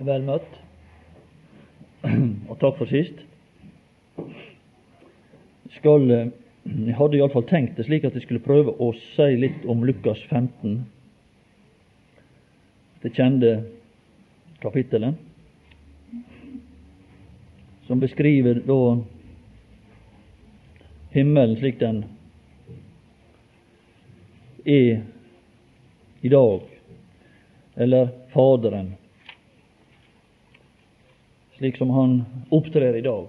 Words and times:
Vel 0.00 0.22
møtt, 0.24 0.54
og 2.48 2.54
takk 2.62 2.78
for 2.78 2.88
sist. 2.88 3.18
Skal, 5.76 6.06
eh, 6.10 6.30
jeg 6.64 6.94
hadde 6.96 7.18
iallfall 7.18 7.44
tenkt 7.50 7.76
det 7.76 7.84
slik 7.84 8.06
at 8.08 8.14
jeg 8.16 8.24
skulle 8.24 8.40
prøve 8.40 8.72
å 8.80 8.94
si 8.96 9.26
litt 9.36 9.66
om 9.68 9.84
Lukas 9.84 10.22
15, 10.30 10.78
det 13.02 13.12
kjente 13.12 13.50
kapittelet, 14.62 15.20
som 17.84 18.00
beskriver 18.00 18.62
da 18.64 18.78
himmelen 21.12 21.60
slik 21.60 21.76
den 21.82 22.06
er 24.64 25.04
i 26.24 26.32
dag, 26.32 26.64
eller 27.76 28.16
Faderen 28.32 28.94
slik 31.60 31.76
som 31.76 31.90
han 31.90 32.24
opptrer 32.48 32.96
i 32.96 33.00
dag. 33.00 33.26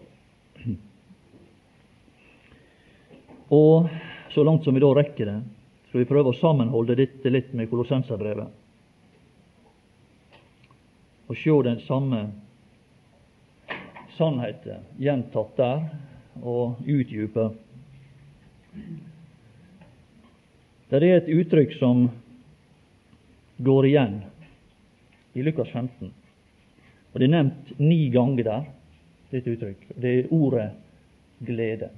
Og 3.48 3.90
så 4.32 4.44
langt 4.44 4.64
som 4.64 4.74
vi 4.74 4.80
da 4.80 4.94
rekker 4.96 5.28
det, 5.28 5.40
skal 5.90 6.00
vi 6.00 6.08
prøve 6.08 6.32
å 6.32 6.38
sammenholde 6.40 6.96
dette 6.96 7.28
litt 7.28 7.50
med 7.52 7.68
Kolossenserbrevet. 7.68 8.48
Og 11.28 11.36
se 11.42 11.58
den 11.68 11.82
samme 11.84 12.22
sannheten 14.16 14.88
gjentatt 14.96 15.60
der, 15.60 15.84
og 16.40 16.80
utdype. 16.88 17.50
Det 20.88 21.04
er 21.04 21.10
et 21.18 21.28
uttrykk 21.36 21.76
som 21.82 22.08
går 23.60 23.92
igjen 23.92 24.18
i 25.36 25.44
Lukas 25.44 25.76
15. 25.76 26.16
Og 27.14 27.20
Det 27.20 27.28
er 27.28 27.34
nevnt 27.34 27.80
ni 27.80 28.10
ganger 28.10 28.44
der, 28.44 28.70
dette 29.32 29.52
uttrykk. 29.52 29.84
Det 29.96 30.12
er 30.20 30.32
ordet 30.32 30.70
glede. 31.46 31.90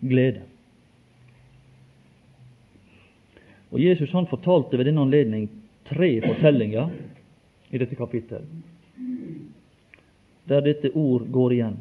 Glede. 0.00 0.42
Og 3.72 3.80
Jesus 3.80 4.12
han 4.12 4.28
fortalte 4.30 4.78
ved 4.78 4.84
denne 4.88 5.02
anledning 5.04 5.48
tre 5.88 6.20
fortellinger 6.20 6.90
i 7.70 7.78
dette 7.78 7.96
kapittelet, 7.98 8.46
der 10.48 10.62
dette 10.62 10.92
ord 10.94 11.26
går 11.32 11.52
igjen. 11.52 11.76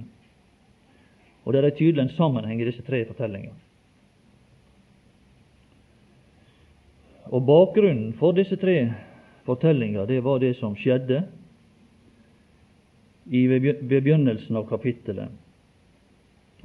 Og 1.45 1.53
det 1.53 1.61
er 1.61 1.75
tydelig 1.77 2.01
en 2.01 2.15
sammenheng 2.17 2.61
i 2.61 2.65
disse 2.65 2.83
tre 2.83 3.03
fortellingene. 3.05 3.53
Og 7.25 7.45
Bakgrunnen 7.45 8.13
for 8.19 8.35
disse 8.37 8.57
tre 8.61 8.93
fortellinga, 9.45 10.05
det 10.05 10.21
var 10.21 10.39
det 10.39 10.53
som 10.57 10.75
skjedde 10.75 11.23
i, 13.25 13.47
begynnelsen 13.81 14.57
av 14.57 14.67
kapittelet. 14.69 15.29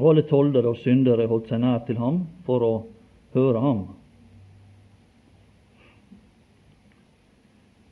Og 0.01 0.13
alle 0.13 0.25
toldere 0.29 0.73
og 0.73 0.81
syndere 0.81 1.29
holdt 1.29 1.51
seg 1.53 1.61
nær 1.61 1.83
til 1.89 2.01
ham 2.01 2.23
for 2.47 2.65
å 2.65 2.75
høre 3.37 3.61
ham. 3.61 3.83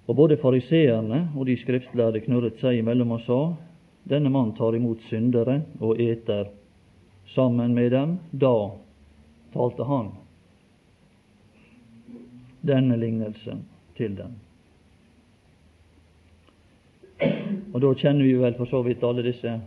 Og 0.09 0.17
både 0.17 0.39
fariseerne 0.41 1.27
og 1.37 1.45
de 1.51 1.59
skriftlærde 1.61 2.23
knurret 2.25 2.61
seg 2.63 2.81
imellom 2.81 3.13
og 3.19 3.25
sa:" 3.27 3.41
Denne 4.09 4.31
mann 4.33 4.55
tar 4.57 4.73
imot 4.73 5.03
syndere 5.11 5.63
og 5.81 6.01
eter 6.01 6.49
sammen 7.35 7.75
med 7.75 7.93
dem. 7.93 8.19
Da 8.33 8.71
talte 9.53 9.85
han 9.85 10.09
denne 12.65 12.97
lignelsen 12.97 13.67
til 13.97 14.17
dem. 14.17 14.48
Og 17.73 17.81
Da 17.81 17.93
kjenner 17.95 18.25
vi 18.25 18.33
vel 18.41 18.57
for 18.57 18.71
så 18.71 18.83
vidt 18.83 19.05
alle 19.05 19.23
disse 19.23 19.61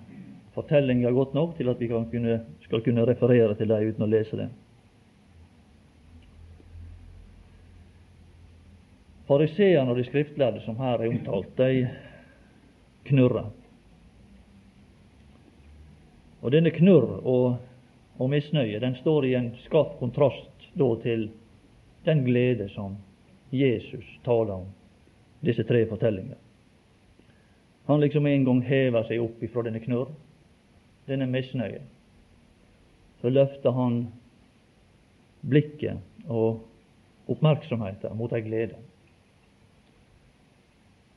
fortellinger 0.56 1.12
godt 1.12 1.34
nok 1.34 1.56
til 1.58 1.70
at 1.70 1.80
vi 1.80 1.88
kunne, 1.88 2.40
skal 2.66 2.82
kunne 2.82 3.06
referere 3.06 3.56
til 3.56 3.70
dem 3.70 3.88
uten 3.88 4.04
å 4.04 4.10
lese 4.10 4.40
dem. 4.40 4.50
Fariseerne 9.30 9.94
og 9.94 10.00
de 10.02 10.04
skriftlærde 10.10 10.64
som 10.66 10.80
her 10.82 11.00
er 11.00 11.14
omtalt, 11.14 11.54
de 11.58 11.88
knurrer. 13.08 13.52
Og 16.42 16.52
denne 16.52 16.74
knurr 16.74 17.22
og, 17.22 17.46
og 18.18 18.34
misnøye 18.34 18.82
den 18.82 18.98
står 19.00 19.30
i 19.30 19.36
en 19.38 19.54
skarp 19.68 20.00
kontrast 20.02 20.72
da 20.76 20.90
til 21.06 21.30
den 22.04 22.26
glede 22.26 22.68
som 22.74 22.98
Jesus 23.54 24.08
taler 24.26 24.58
om 24.58 24.70
disse 25.46 25.64
tre 25.70 25.86
fortellingene. 25.88 26.41
Han 27.92 28.00
liksom 28.00 28.26
en 28.26 28.44
gang 28.46 28.62
hever 28.64 29.04
seg 29.04 29.20
opp 29.20 29.42
ifra 29.44 29.66
denne 29.68 29.82
knurr, 29.84 30.14
denne 31.12 31.26
misnøye. 31.28 31.82
Så 33.20 33.28
løfter 33.28 33.76
han 33.76 33.98
blikket 35.44 36.00
og 36.32 36.62
oppmerksomheten 37.28 38.16
mot 38.16 38.32
ei 38.32 38.46
glede 38.46 38.80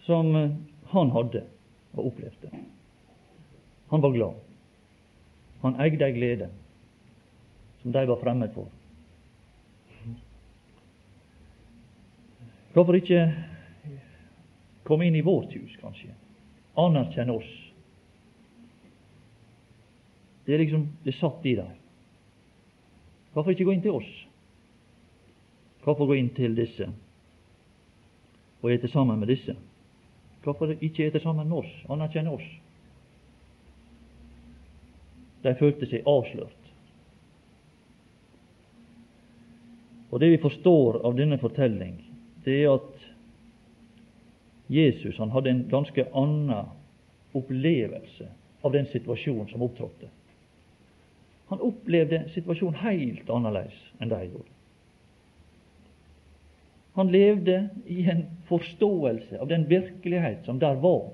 som 0.02 0.34
han 0.90 1.14
hadde 1.14 1.44
og 1.94 2.10
opplevde. 2.10 2.50
Han 3.94 4.02
var 4.02 4.16
glad. 4.18 4.42
Han 5.62 5.78
eide 5.86 6.10
ei 6.10 6.18
glede 6.18 6.50
som 7.84 7.94
de 7.94 8.04
var 8.10 8.22
fremmed 8.24 8.50
for. 8.58 8.66
Hvorfor 12.74 12.98
ikke 12.98 13.22
komme 14.82 15.06
inn 15.06 15.22
i 15.22 15.24
vårt 15.30 15.54
hus, 15.54 15.78
kanskje? 15.78 16.10
Anerkjenne 16.74 17.32
oss. 17.32 17.50
Det 20.44 20.54
er 20.54 20.60
liksom 20.60 20.88
det 21.04 21.14
er 21.14 21.18
satt 21.18 21.46
i 21.46 21.54
dem. 21.56 21.70
Hvorfor 23.34 23.54
ikke 23.54 23.66
gå 23.66 23.74
inn 23.74 23.84
til 23.84 23.96
oss? 23.98 24.10
Hvorfor 25.84 26.08
gå 26.08 26.18
inn 26.18 26.30
til 26.36 26.54
disse 26.56 26.88
og 28.64 28.70
ete 28.72 28.88
sammen 28.88 29.18
med 29.20 29.28
disse? 29.28 29.56
Hvorfor 30.44 30.72
ikke 30.74 31.08
ete 31.08 31.20
sammen 31.20 31.48
med 31.48 31.64
oss, 31.64 31.72
anerkjenne 31.92 32.32
oss? 32.32 32.46
De 35.44 35.52
følte 35.58 35.88
seg 35.90 36.06
avslørt. 36.08 36.60
Og 40.14 40.20
Det 40.20 40.30
vi 40.30 40.38
forstår 40.38 41.00
av 41.04 41.16
denne 41.18 41.40
fortelling, 41.42 41.96
det 42.44 42.60
er 42.62 42.76
at 42.76 42.93
Jesus 44.66 45.18
han 45.18 45.30
hadde 45.30 45.50
en 45.50 45.68
ganske 45.68 46.06
annen 46.12 46.70
opplevelse 47.32 48.28
av 48.64 48.72
den 48.72 48.86
situasjonen 48.86 49.48
som 49.48 49.62
opptrådte. 49.62 50.08
Han 51.50 51.60
opplevde 51.60 52.22
situasjonen 52.32 52.80
helt 52.80 53.30
annerledes 53.30 53.76
enn 54.00 54.12
de 54.12 54.20
gjorde. 54.24 54.50
Han 56.94 57.10
levde 57.10 57.56
i 57.90 58.04
en 58.10 58.22
forståelse 58.48 59.40
av 59.42 59.50
den 59.50 59.66
virkelighet 59.68 60.44
som 60.46 60.58
der 60.62 60.78
var, 60.80 61.10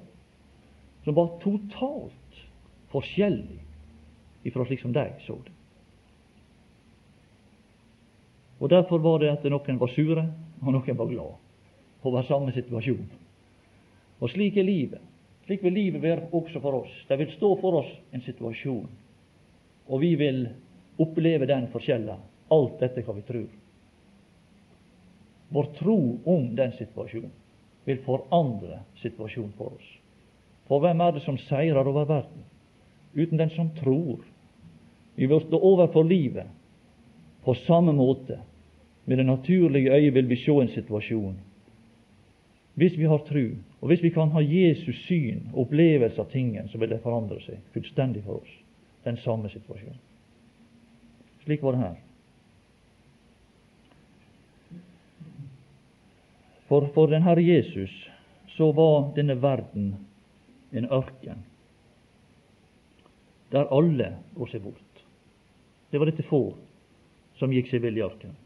som 1.05 1.17
var 1.17 1.39
totalt 1.41 2.43
forskjellig 2.93 3.63
ifra 4.45 4.67
slik 4.69 4.83
som 4.85 4.93
de 4.93 5.07
så 5.27 5.39
det. 5.45 5.57
Og 8.61 8.69
Derfor 8.71 8.99
var 8.99 9.19
det 9.19 9.31
at 9.33 9.45
noen 9.49 9.81
var 9.81 9.89
sure, 9.89 10.27
og 10.61 10.73
noen 10.73 10.97
var 10.99 11.09
glad 11.09 12.05
over 12.05 12.23
samme 12.29 12.53
situasjon. 12.53 13.09
Og 14.21 14.31
slik 14.31 14.57
er 14.61 14.67
livet. 14.69 15.01
Slik 15.47 15.65
vil 15.65 15.75
livet 15.75 16.03
være 16.03 16.29
også 16.37 16.61
for 16.61 16.83
oss. 16.83 16.93
Det 17.09 17.19
vil 17.19 17.33
stå 17.35 17.55
for 17.61 17.81
oss 17.81 17.91
en 18.15 18.23
situasjon, 18.23 18.89
og 19.89 20.01
vi 20.01 20.15
vil 20.15 20.45
oppleve 21.01 21.49
den 21.49 21.67
forskjellen. 21.73 22.27
Alt 22.51 22.81
dette 22.83 23.03
hva 23.07 23.15
vi 23.15 23.23
tror. 23.27 23.51
Vår 25.51 25.67
tro 25.79 25.99
om 26.31 26.49
den 26.59 26.73
situasjonen 26.79 27.33
vil 27.87 28.01
forandre 28.05 28.83
situasjonen 29.03 29.53
for 29.59 29.75
oss. 29.75 29.89
For 30.71 30.83
hvem 30.83 31.03
er 31.03 31.17
det 31.17 31.23
som 31.25 31.39
seirer 31.49 31.87
over 31.87 32.07
verden? 32.07 32.45
Uten 33.15 33.39
den 33.39 33.51
som 33.55 33.71
tror. 33.79 34.23
Vi 35.15 35.27
vil 35.27 35.43
stå 35.47 35.59
overfor 35.59 36.07
livet 36.07 36.47
på 37.43 37.55
samme 37.67 37.93
måte. 37.93 38.39
Med 39.05 39.19
det 39.19 39.27
naturlige 39.27 39.95
øyet 39.95 40.15
vil 40.15 40.29
vi 40.31 40.39
se 40.39 40.55
en 40.55 40.75
situasjon. 40.75 41.39
Hvis 42.75 42.99
vi 42.99 43.05
har 43.05 43.19
tru, 43.27 43.57
og 43.81 43.89
hvis 43.89 44.03
vi 44.03 44.11
kan 44.15 44.31
ha 44.35 44.41
Jesus 44.41 44.97
syn 45.07 45.49
og 45.53 45.67
opplevelse 45.67 46.21
av 46.21 46.31
tingen, 46.31 46.69
så 46.69 46.79
vil 46.79 46.93
det 46.93 47.03
forandre 47.03 47.41
seg 47.45 47.59
fullstendig 47.75 48.23
for 48.25 48.41
oss. 48.41 48.53
Den 49.05 49.19
samme 49.25 49.51
situasjonen. 49.51 49.99
Slik 51.45 51.63
var 51.65 51.77
det 51.77 51.83
her. 51.83 51.99
For, 56.69 56.87
for 56.95 57.11
den 57.11 57.25
Herre 57.27 57.43
Jesus 57.43 57.93
så 58.55 58.71
var 58.77 59.11
denne 59.17 59.35
verden 59.43 59.95
en 60.71 60.87
ørken 60.87 61.47
der 63.51 63.67
alle 63.75 64.13
går 64.37 64.53
seg 64.53 64.63
bort. 64.63 65.01
Det 65.91 65.99
var 65.99 66.07
dette 66.07 66.27
få 66.29 66.45
som 67.41 67.51
gikk 67.51 67.73
seg 67.73 67.83
vill 67.83 67.99
i 67.99 68.05
ørkenen. 68.07 68.37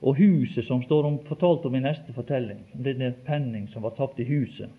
Og 0.00 0.16
huset 0.16 0.66
som 0.66 0.82
står 0.82 1.04
om, 1.04 1.18
fortalt 1.24 1.64
om 1.64 1.74
i 1.74 1.80
neste 1.80 2.12
fortelling, 2.12 2.60
om 2.74 2.82
denne 2.84 3.14
penning 3.26 3.68
som 3.72 3.82
var 3.82 3.96
tapt 3.96 4.20
i 4.20 4.28
huset, 4.28 4.70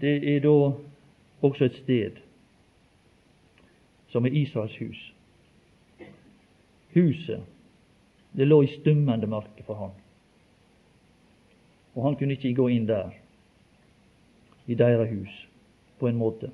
det 0.00 0.16
er 0.36 0.40
da 0.42 0.72
også 1.44 1.68
et 1.68 1.76
sted 1.82 2.22
som 4.10 4.26
er 4.26 4.36
Israels 4.36 4.76
hus. 4.78 5.00
Huset, 6.94 7.42
det 8.32 8.46
lå 8.46 8.62
i 8.62 8.72
stummende 8.80 9.26
mørke 9.26 9.62
for 9.66 9.74
han. 9.74 9.94
Og 11.94 12.04
han 12.04 12.16
kunne 12.18 12.34
ikke 12.34 12.54
gå 12.54 12.68
inn 12.74 12.88
der, 12.88 13.14
i 14.66 14.74
deres 14.74 15.10
hus, 15.10 15.32
på 15.98 16.08
en 16.08 16.18
måte. 16.18 16.50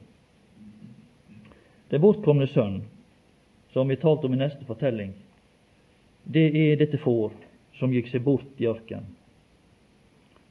Den 1.91 2.01
bortkomne 2.01 2.47
sønn, 2.51 2.83
som 3.73 3.89
vi 3.89 3.97
talte 3.97 4.29
om 4.29 4.35
i 4.35 4.41
neste 4.41 4.67
fortelling, 4.69 5.15
det 6.33 6.73
er 6.73 6.77
dette 6.79 6.99
får 7.03 7.33
som 7.75 7.91
gikk 7.91 8.11
seg 8.13 8.23
bort 8.23 8.61
i 8.63 8.69
ørken. 8.71 9.07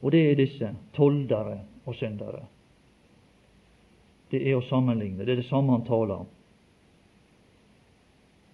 Og 0.04 0.12
det 0.12 0.20
er 0.26 0.36
disse 0.36 0.68
toldere 0.92 1.60
og 1.88 1.94
syndere. 1.96 2.42
Det 4.30 4.42
er 4.44 4.58
å 4.58 4.66
sammenligne. 4.68 5.24
Det 5.24 5.32
er 5.32 5.40
det 5.40 5.48
samme 5.48 5.72
han 5.72 5.86
taler 5.86 6.20
om. 6.20 6.28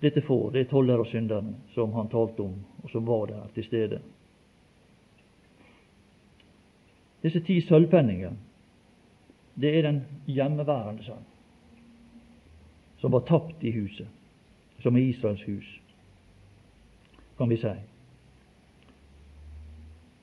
Dette 0.05 0.23
får, 0.23 0.53
det 0.53 0.61
er 0.61 0.69
tollere 0.71 1.03
og 1.03 1.11
syndere 1.11 1.55
som 1.75 1.95
han 1.97 2.11
talte 2.13 2.45
om, 2.45 2.61
og 2.85 2.93
som 2.93 3.07
var 3.09 3.27
der 3.33 3.49
til 3.57 3.67
stede. 3.67 3.99
Disse 7.25 7.43
ti 7.43 7.57
sølvpenninger, 7.65 8.37
det 9.57 9.73
er 9.73 9.89
den 9.89 9.99
hjemmeværende 10.31 11.09
sønn, 11.09 11.27
som 13.01 13.17
var 13.17 13.27
tapt 13.27 13.65
i 13.67 13.73
huset, 13.75 14.07
som 14.85 14.95
er 14.95 15.09
Israels 15.09 15.43
hus 15.49 15.73
kan 17.37 17.49
vi 17.49 17.59
si. 17.61 17.75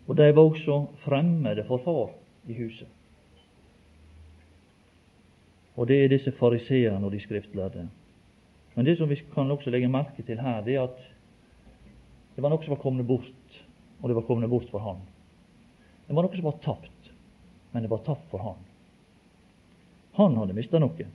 Og 0.07 0.15
de 0.15 0.31
var 0.35 0.43
også 0.43 0.79
fremmede 1.05 1.63
for 1.67 1.81
far 1.85 2.11
i 2.49 2.57
huset. 2.57 2.87
Og 5.75 5.87
det 5.87 6.03
er 6.03 6.11
disse 6.11 6.31
fariseerne 6.37 7.05
og 7.05 7.11
de 7.11 7.21
skriftlærde. 7.23 7.87
Men 8.75 8.85
det 8.85 8.97
som 8.97 9.09
vi 9.09 9.15
kan 9.33 9.51
også 9.51 9.69
legge 9.69 9.87
merke 9.87 10.23
til 10.25 10.41
her, 10.41 10.61
det 10.61 10.75
er 10.75 10.83
at 10.83 10.99
det 12.35 12.41
var 12.41 12.49
noe 12.49 12.65
som 12.65 12.73
var 12.73 12.81
kommet 12.81 13.07
bort, 13.07 13.57
og 14.01 14.09
det 14.09 14.15
var 14.17 14.25
kommet 14.25 14.49
bort 14.49 14.69
for 14.71 14.81
han. 14.81 15.01
Det 16.07 16.15
var 16.15 16.25
noe 16.25 16.35
som 16.35 16.47
var 16.49 16.61
tapt, 16.65 17.11
men 17.71 17.85
det 17.85 17.91
var 17.91 18.01
tapt 18.05 18.25
for 18.31 18.41
han. 18.41 18.63
Han 20.17 20.37
hadde 20.37 20.57
mista 20.57 20.81
noe. 20.81 21.07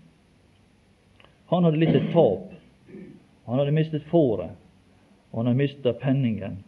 Han 1.50 1.64
hadde 1.64 1.80
litt 1.80 1.94
et 1.94 2.10
tap. 2.14 2.54
Han 3.46 3.58
hadde 3.58 3.74
mistet 3.74 4.06
fåret 4.10 4.54
og 5.30 5.38
han 5.38 5.46
har 5.46 5.54
mista 5.54 5.92
penningen, 5.92 6.62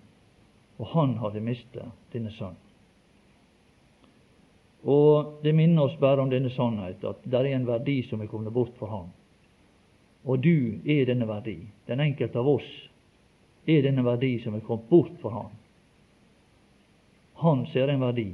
og 0.77 0.87
han 0.87 1.17
hadde 1.21 1.41
mista 1.45 1.91
denne 2.13 2.33
sønnen. 2.33 2.67
Og 4.83 5.41
Det 5.43 5.53
minner 5.53 5.83
oss 5.83 5.99
bare 6.01 6.21
om 6.21 6.31
denne 6.31 6.51
sannhet, 6.51 7.05
at 7.05 7.25
det 7.25 7.37
er 7.37 7.51
en 7.55 7.67
verdi 7.69 8.03
som 8.09 8.21
er 8.21 8.27
kommet 8.27 8.53
bort 8.53 8.73
for 8.79 8.89
ham. 8.89 9.11
Og 10.25 10.41
du 10.41 10.81
er 10.85 11.07
denne 11.07 11.29
verdi. 11.29 11.59
Den 11.87 12.01
enkelte 12.01 12.39
av 12.39 12.49
oss 12.49 12.69
er 13.67 13.83
denne 13.85 14.05
verdi 14.05 14.39
som 14.43 14.55
er 14.57 14.65
kommet 14.65 14.89
bort 14.89 15.17
for 15.21 15.31
ham. 15.31 15.51
Han 17.45 17.67
ser 17.73 17.89
en 17.89 18.01
verdi 18.01 18.31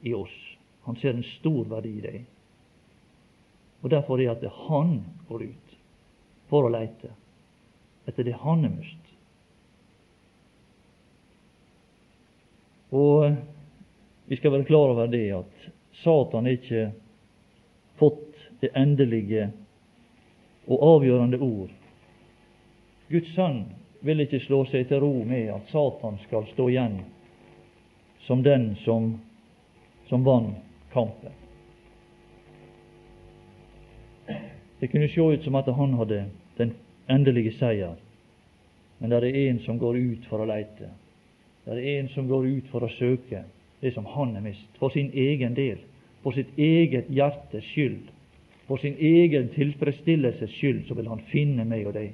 i 0.00 0.14
oss. 0.14 0.32
Han 0.84 0.96
ser 0.96 1.14
en 1.14 1.24
stor 1.38 1.64
verdi 1.68 1.92
i 1.98 2.04
deg. 2.04 2.24
Og 3.82 3.90
Derfor 3.90 4.20
er 4.20 4.34
det 4.34 4.48
at 4.48 4.66
han 4.68 5.00
går 5.28 5.48
ut 5.48 5.76
for 6.48 6.66
å 6.66 6.72
leite 6.72 7.12
etter 8.06 8.24
det 8.24 8.36
han 8.42 8.64
er 8.64 8.74
mist. 8.74 8.98
Og 12.92 13.32
vi 14.28 14.36
skal 14.36 14.52
være 14.52 14.68
klar 14.68 14.92
over 14.92 15.06
det 15.06 15.26
at 15.36 15.68
Satan 16.02 16.46
ikke 16.46 16.90
fått 18.00 18.36
det 18.60 18.72
endelige 18.76 19.50
og 20.66 20.84
avgjørende 20.88 21.40
ord. 21.42 21.72
Guds 23.08 23.32
sønn 23.34 23.64
vil 24.02 24.22
ikke 24.24 24.42
slå 24.44 24.64
seg 24.70 24.88
til 24.90 25.02
ro 25.02 25.12
med 25.26 25.50
at 25.54 25.70
Satan 25.72 26.18
skal 26.26 26.46
stå 26.52 26.68
igjen 26.72 27.00
som 28.26 28.42
den 28.42 28.74
som, 28.84 29.14
som 30.08 30.24
vant 30.24 30.58
kampen. 30.92 31.32
Det 34.78 34.88
kunne 34.90 35.08
se 35.08 35.20
ut 35.20 35.44
som 35.44 35.54
at 35.54 35.68
han 35.74 35.94
hadde 35.94 36.24
endelige 37.12 37.54
seier. 37.58 37.94
Men 38.98 39.10
det 39.10 39.22
er 39.22 39.38
en 39.50 39.60
som 39.64 39.78
går 39.78 39.98
ut 39.98 40.26
for 40.30 40.42
å 40.42 40.48
leite. 40.48 40.90
Det 41.64 41.78
er 41.78 42.00
en 42.00 42.08
som 42.14 42.28
går 42.30 42.46
ut 42.46 42.70
for 42.72 42.84
å 42.84 42.90
søke 42.96 43.44
det 43.82 43.94
som 43.94 44.06
han 44.06 44.36
er 44.38 44.44
mist, 44.44 44.68
for 44.78 44.94
sin 44.94 45.10
egen 45.14 45.56
del, 45.58 45.80
for 46.22 46.34
sitt 46.34 46.50
eget 46.58 47.10
hjertes 47.10 47.66
skyld. 47.72 48.10
For 48.68 48.78
sin 48.78 48.94
egen 48.98 49.50
tilfredsstillelses 49.56 50.54
skyld 50.54 50.86
så 50.86 50.94
vil 50.94 51.10
han 51.10 51.24
finne 51.32 51.66
meg 51.66 51.88
og 51.90 51.96
deg. 51.98 52.12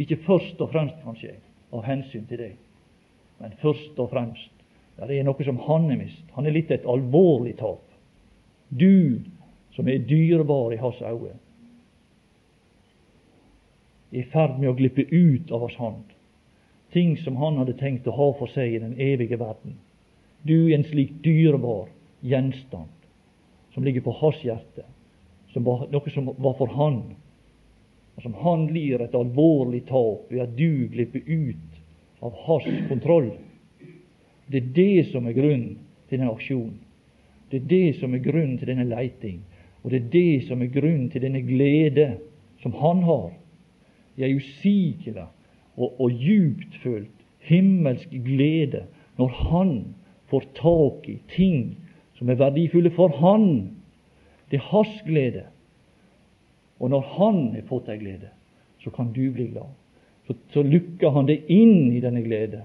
Ikke 0.00 0.16
først 0.24 0.60
og 0.64 0.72
fremst, 0.72 0.96
kanskje, 1.04 1.34
av 1.76 1.84
hensyn 1.84 2.24
til 2.30 2.40
deg, 2.40 2.56
men 3.40 3.52
først 3.60 3.98
og 4.00 4.08
fremst 4.10 4.56
det 5.00 5.16
er 5.16 5.24
noe 5.24 5.44
som 5.46 5.60
han 5.64 5.86
er 5.88 5.96
mist. 5.96 6.24
Han 6.36 6.44
er 6.44 6.52
litt 6.52 6.72
et 6.74 6.84
alvorlig 6.88 7.54
tap. 7.56 7.84
Du 8.68 9.20
som 9.72 9.88
er 9.88 10.02
dyrebar 10.04 10.74
i 10.74 10.80
hans 10.80 11.00
øyne, 11.00 11.38
i 14.10 14.22
ferd 14.22 14.58
med 14.58 14.70
å 14.70 14.76
glippe 14.78 15.02
ut 15.10 15.50
av 15.50 15.60
hans 15.66 15.76
hånd. 15.78 16.04
Ting 16.92 17.16
som 17.22 17.36
han 17.36 17.60
hadde 17.60 17.78
tenkt 17.78 18.08
å 18.10 18.14
ha 18.16 18.30
for 18.38 18.50
seg 18.50 18.74
i 18.74 18.82
den 18.82 18.96
evige 18.98 19.38
verden. 19.38 19.76
Du 20.42 20.70
er 20.70 20.78
en 20.78 20.86
slik 20.88 21.20
dyrebar 21.22 21.88
gjenstand 22.20 22.90
som 23.74 23.84
ligger 23.84 24.02
på 24.02 24.14
hans 24.18 24.40
hjerte, 24.42 24.84
som 25.52 25.64
var, 25.64 25.86
noe 25.92 26.10
som 26.10 26.32
var 26.36 26.56
for 26.58 26.72
han, 26.74 27.02
og 28.16 28.24
som 28.24 28.34
han 28.42 28.66
lir 28.74 29.02
et 29.02 29.14
alvorlig 29.14 29.84
tap 29.88 30.26
ved 30.32 30.42
at 30.42 30.56
du 30.58 30.88
glipper 30.90 31.22
ut 31.26 31.78
av 32.20 32.34
hans 32.46 32.66
kontroll. 32.88 33.30
Det 34.50 34.58
er 34.58 34.72
det 34.74 35.10
som 35.12 35.28
er 35.30 35.36
grunnen 35.36 35.78
til 36.08 36.18
denne 36.18 36.32
aksjonen. 36.34 36.78
Det 37.50 37.62
er 37.62 37.70
det 37.70 37.86
som 38.00 38.14
er 38.14 38.22
grunnen 38.22 38.58
til 38.58 38.70
denne 38.70 38.86
leiting. 38.90 39.38
Og 39.82 39.90
det 39.90 40.00
er 40.00 40.10
det 40.12 40.48
som 40.48 40.62
er 40.62 40.74
grunnen 40.74 41.08
til 41.10 41.22
denne 41.22 41.40
glede 41.46 42.08
som 42.62 42.74
han 42.78 43.02
har 43.06 43.30
ei 44.26 44.36
usigelig 44.36 45.26
og, 45.76 46.00
og 46.00 46.10
djupt 46.10 46.76
følt 46.82 47.24
himmelsk 47.48 48.10
glede 48.24 48.84
når 49.18 49.28
han 49.50 49.72
får 50.30 50.44
tak 50.54 51.08
i 51.08 51.18
ting 51.34 51.76
som 52.18 52.28
er 52.28 52.38
verdifulle 52.40 52.90
for 52.94 53.08
han. 53.16 53.70
Det 54.50 54.60
er 54.60 54.68
hans 54.70 55.02
glede. 55.06 55.46
Og 56.80 56.90
når 56.90 57.00
han 57.16 57.40
har 57.54 57.64
fått 57.68 57.88
ei 57.88 57.98
glede, 58.00 58.28
så 58.80 58.90
kan 58.90 59.12
du 59.12 59.24
bli 59.32 59.50
glad. 59.52 59.72
Så, 60.26 60.36
så 60.52 60.62
lukker 60.62 61.10
han 61.10 61.28
det 61.28 61.42
inn 61.48 61.92
i 61.92 62.00
denne 62.00 62.22
glede. 62.24 62.62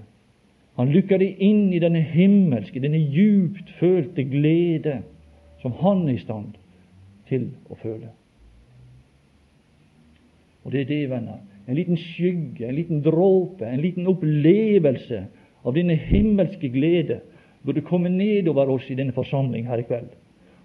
Han 0.76 0.92
lukker 0.92 1.18
det 1.18 1.32
inn 1.40 1.72
i 1.72 1.80
denne 1.80 2.02
himmelske, 2.04 2.80
denne 2.84 3.00
djupt 3.00 3.72
følte 3.80 4.24
glede 4.28 5.00
som 5.62 5.72
han 5.80 6.04
er 6.04 6.18
i 6.18 6.20
stand 6.20 6.56
til 7.28 7.48
å 7.72 7.78
føle. 7.80 8.12
Og 10.66 10.72
det 10.74 10.80
er 10.82 10.88
det, 10.90 11.02
venner. 11.10 11.38
En 11.68 11.78
liten 11.78 11.98
skygge, 11.98 12.66
en 12.66 12.74
liten 12.74 13.02
dråpe, 13.02 13.66
en 13.66 13.82
liten 13.82 14.06
opplevelse 14.10 15.20
av 15.66 15.74
denne 15.74 15.94
himmelske 15.94 16.70
glede 16.74 17.20
burde 17.66 17.84
komme 17.86 18.10
nedover 18.10 18.70
oss 18.74 18.86
i 18.90 18.96
denne 18.98 19.14
forsamling 19.14 19.66
her 19.66 19.82
i 19.82 19.86
kveld. 19.86 20.10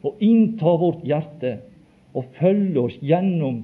Og 0.01 0.17
innta 0.25 0.73
vårt 0.81 1.05
hjerte 1.05 1.59
og 2.17 2.33
følge 2.39 2.81
oss 2.81 2.97
gjennom 3.01 3.61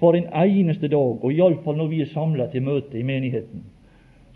for 0.00 0.16
en 0.16 0.28
eneste 0.32 0.88
dag, 0.88 1.20
og 1.24 1.32
iallfall 1.32 1.76
når 1.76 1.92
vi 1.92 2.00
er 2.04 2.10
samla 2.12 2.48
til 2.52 2.64
møte 2.64 2.98
i 2.98 3.04
menigheten, 3.04 3.64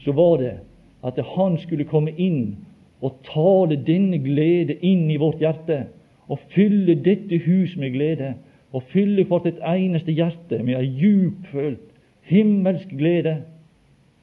så 0.03 0.12
var 0.12 0.37
det 0.41 0.55
at 1.03 1.19
Han 1.37 1.57
skulle 1.59 1.89
komme 1.89 2.12
inn 2.19 2.57
og 3.03 3.23
tale 3.27 3.77
denne 3.87 4.19
glede 4.23 4.77
inn 4.87 5.09
i 5.11 5.19
vårt 5.19 5.41
hjerte 5.43 5.87
og 6.29 6.43
fylle 6.55 6.95
dette 6.95 7.39
hus 7.47 7.77
med 7.77 7.95
glede 7.97 8.35
og 8.73 8.83
fylle 8.93 9.25
for 9.29 9.45
sitt 9.45 9.61
eneste 9.61 10.12
hjerte 10.17 10.62
med 10.64 10.79
ei 10.79 10.88
djupfølt 10.97 11.88
himmelsk 12.29 12.88
glede 12.97 13.43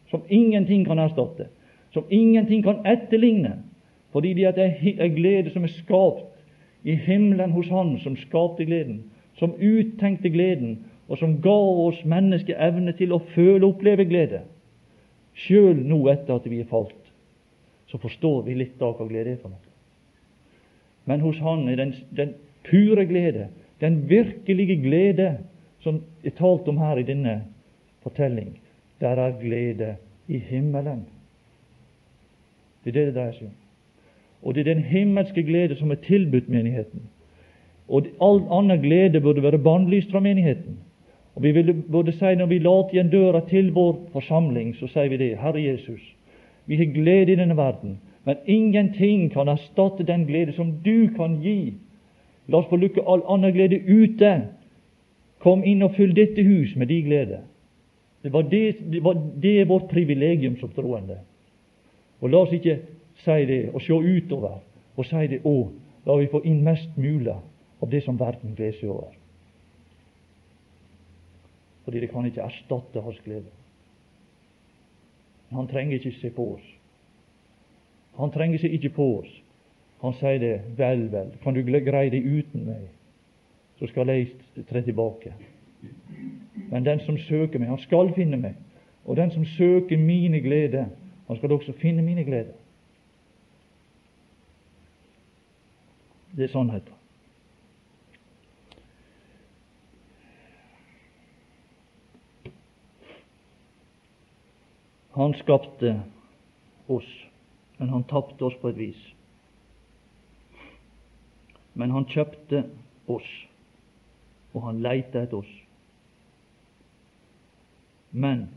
som 0.09 0.23
ingenting 0.29 0.85
kan 0.87 0.99
erstatte, 0.99 1.49
som 1.93 2.05
ingenting 2.09 2.63
kan 2.63 2.81
etterligne, 2.85 3.59
fordi 4.11 4.33
det 4.33 4.57
er 4.57 4.77
ei 4.81 5.09
glede 5.13 5.53
som 5.53 5.63
er 5.63 5.73
skapt 5.75 6.25
i 6.83 6.95
himmelen 6.95 7.51
hos 7.51 7.67
Han 7.69 7.97
som 7.99 8.15
skapte 8.17 8.65
gleden, 8.65 9.03
som 9.37 9.53
uttenkte 9.53 10.29
gleden, 10.29 10.79
og 11.07 11.17
som 11.17 11.41
ga 11.41 11.59
oss 11.85 12.01
mennesker 12.05 12.57
evne 12.57 12.93
til 12.97 13.13
å 13.13 13.21
føle 13.33 13.65
og 13.65 13.75
oppleve 13.75 14.05
glede. 14.05 14.43
Sjøl 15.33 15.77
nå 15.85 16.01
etter 16.11 16.35
at 16.35 16.49
vi 16.49 16.61
er 16.61 16.69
falt, 16.69 16.95
så 17.87 17.97
forstår 17.97 18.43
vi 18.45 18.57
litt 18.59 18.81
av 18.81 18.97
hva 18.97 19.07
glede 19.09 19.33
er 19.33 19.41
for 19.41 19.53
noe. 19.53 19.65
Men 21.05 21.21
hos 21.25 21.39
Han 21.41 21.67
er 21.69 21.79
den, 21.79 21.93
den 22.13 22.35
pure 22.69 23.05
glede, 23.09 23.49
den 23.81 24.09
virkelige 24.09 24.75
glede 24.83 25.37
som 25.79 26.01
er 26.23 26.35
talt 26.35 26.67
om 26.67 26.77
her 26.77 26.97
i 26.97 27.03
denne 27.07 27.41
fortelling, 28.03 28.59
der 28.99 29.09
er 29.09 29.39
glede 29.41 29.95
i 30.27 30.37
himmelen. 30.37 31.05
Det 32.83 32.89
er 32.89 32.99
det 32.99 33.07
det 33.07 33.15
dreier 33.15 33.37
seg 33.37 33.47
om. 33.47 33.55
Og 34.43 34.55
det 34.55 34.61
er 34.61 34.73
den 34.73 34.83
himmelske 34.83 35.43
glede 35.43 35.75
som 35.75 35.91
er 35.91 35.99
tilbudt 36.03 36.49
menigheten. 36.49 37.01
Og 37.89 38.07
all 38.23 38.43
annen 38.51 38.81
glede 38.81 39.21
burde 39.21 39.43
være 39.43 39.59
bannlyst 39.59 40.11
fra 40.11 40.19
menigheten. 40.19 40.77
Og 41.35 41.43
Vi 41.43 41.73
burde 41.91 42.11
si 42.11 42.35
når 42.35 42.45
vi 42.45 42.59
later 42.59 42.93
igjen 42.93 43.09
døra 43.09 43.39
til 43.47 43.71
vår 43.71 44.09
forsamling, 44.11 44.75
så 44.75 44.87
sier 44.87 45.09
vi 45.09 45.17
det. 45.17 45.37
Herre 45.37 45.61
Jesus, 45.63 46.01
vi 46.65 46.75
har 46.75 46.85
glede 46.85 47.31
i 47.31 47.35
denne 47.35 47.57
verden, 47.57 47.99
men 48.25 48.35
ingenting 48.45 49.31
kan 49.31 49.47
erstatte 49.47 50.03
den 50.03 50.25
glede 50.25 50.53
som 50.53 50.71
du 50.85 51.07
kan 51.15 51.39
gi. 51.41 51.73
La 52.49 52.59
oss 52.59 52.69
få 52.69 52.79
lukke 52.81 53.05
all 53.05 53.21
annen 53.29 53.53
glede 53.53 53.79
ute. 53.85 54.33
Kom 55.43 55.63
inn 55.63 55.83
og 55.85 55.95
fyll 55.95 56.15
dette 56.17 56.43
hus 56.43 56.75
med 56.75 56.89
de 56.89 57.01
glede. 57.05 57.43
Det, 58.23 58.33
var 58.33 58.47
det, 58.51 58.63
det, 58.91 59.03
var, 59.03 59.19
det 59.41 59.67
vårt 59.69 59.87
privilegium 59.91 60.57
som 60.59 60.71
troende. 60.75 61.21
Og 62.19 62.33
La 62.33 62.41
oss 62.43 62.55
ikke 62.55 62.79
si 63.23 63.37
det 63.47 63.61
og 63.73 63.83
se 63.83 63.93
utover 63.93 64.59
og 64.99 65.07
si 65.07 65.27
det 65.31 65.39
å, 65.47 65.69
la 66.05 66.17
vi 66.19 66.27
få 66.31 66.41
inn 66.47 66.63
mest 66.65 66.97
mulig 66.99 67.37
av 67.79 67.91
det 67.91 68.01
som 68.03 68.19
verden 68.19 68.57
gleder 68.57 68.75
seg 68.79 68.91
over. 68.91 69.13
Fordi 71.85 72.01
det 72.03 72.09
kan 72.11 72.27
ikke 72.27 72.43
erstatte 72.43 73.03
hans 73.05 73.21
glede. 73.23 73.47
Han 75.55 75.67
trenger 75.67 75.97
ikke 75.97 76.17
se 76.19 76.29
på 76.35 76.45
oss. 76.55 76.65
Han 78.19 78.31
trenger 78.35 78.59
seg 78.61 78.75
ikke 78.75 78.91
på 78.97 79.07
oss. 79.21 79.31
Han 80.01 80.13
sier 80.13 80.39
det 80.39 80.53
vel, 80.77 81.11
vel, 81.11 81.31
kan 81.43 81.53
du 81.53 81.63
greie 81.63 82.09
det 82.09 82.23
uten 82.23 82.65
meg, 82.65 82.87
så 83.79 83.87
skal 83.87 84.07
jeg 84.07 84.29
tre 84.69 84.81
tilbake. 84.81 85.33
Men 86.69 86.85
den 86.85 86.99
som 87.03 87.17
søker 87.17 87.59
meg, 87.59 87.69
han 87.69 87.81
skal 87.83 88.13
finne 88.15 88.37
meg. 88.37 88.55
Og 89.05 89.17
den 89.17 89.31
som 89.31 89.45
søker 89.45 89.97
mine 89.97 90.39
glede, 90.39 90.87
han 91.27 91.37
skal 91.37 91.51
også 91.51 91.73
finne 91.81 92.01
mine 92.01 92.23
gleder. 92.23 92.55
Det 96.35 96.43
er 96.43 96.47
sannheten. 96.47 96.93
Han 105.15 105.33
skapte 105.33 106.01
oss, 106.87 107.27
men 107.77 107.89
han 107.89 108.03
tapte 108.03 108.45
oss 108.45 108.55
på 108.61 108.69
et 108.69 108.77
vis. 108.77 108.99
Men 111.73 111.91
han 111.91 112.07
kjøpte 112.09 112.63
oss, 113.07 113.29
og 114.53 114.63
han 114.65 114.81
leita 114.83 115.23
etter 115.23 115.41
oss. 115.41 115.51
Men 118.11 118.47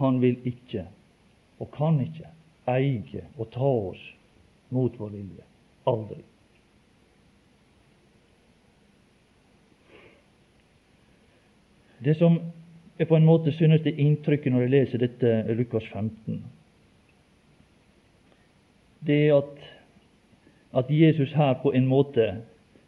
han 0.00 0.20
vil 0.20 0.40
ikke, 0.48 0.86
og 1.62 1.70
kan 1.76 2.00
ikke, 2.02 2.30
eie 2.68 3.22
og 3.38 3.50
ta 3.54 3.70
oss 3.92 4.02
mot 4.74 4.98
vår 4.98 5.12
vilje. 5.14 5.44
Aldri. 5.86 6.22
Det 12.04 12.16
som 12.18 12.40
jeg 12.98 13.08
på 13.08 13.16
en 13.16 13.24
måte 13.24 13.52
synes 13.52 13.82
det 13.84 13.96
inntrykket 14.00 14.52
når 14.52 14.66
jeg 14.66 14.72
leser 14.74 15.00
dette 15.00 15.54
Lukas 15.56 15.86
15, 15.92 16.42
det 19.06 19.16
er 19.28 19.36
at, 19.36 19.64
at 20.82 20.90
Jesus 20.90 21.32
her 21.32 21.54
på 21.62 21.72
en 21.72 21.86
måte 21.86 22.26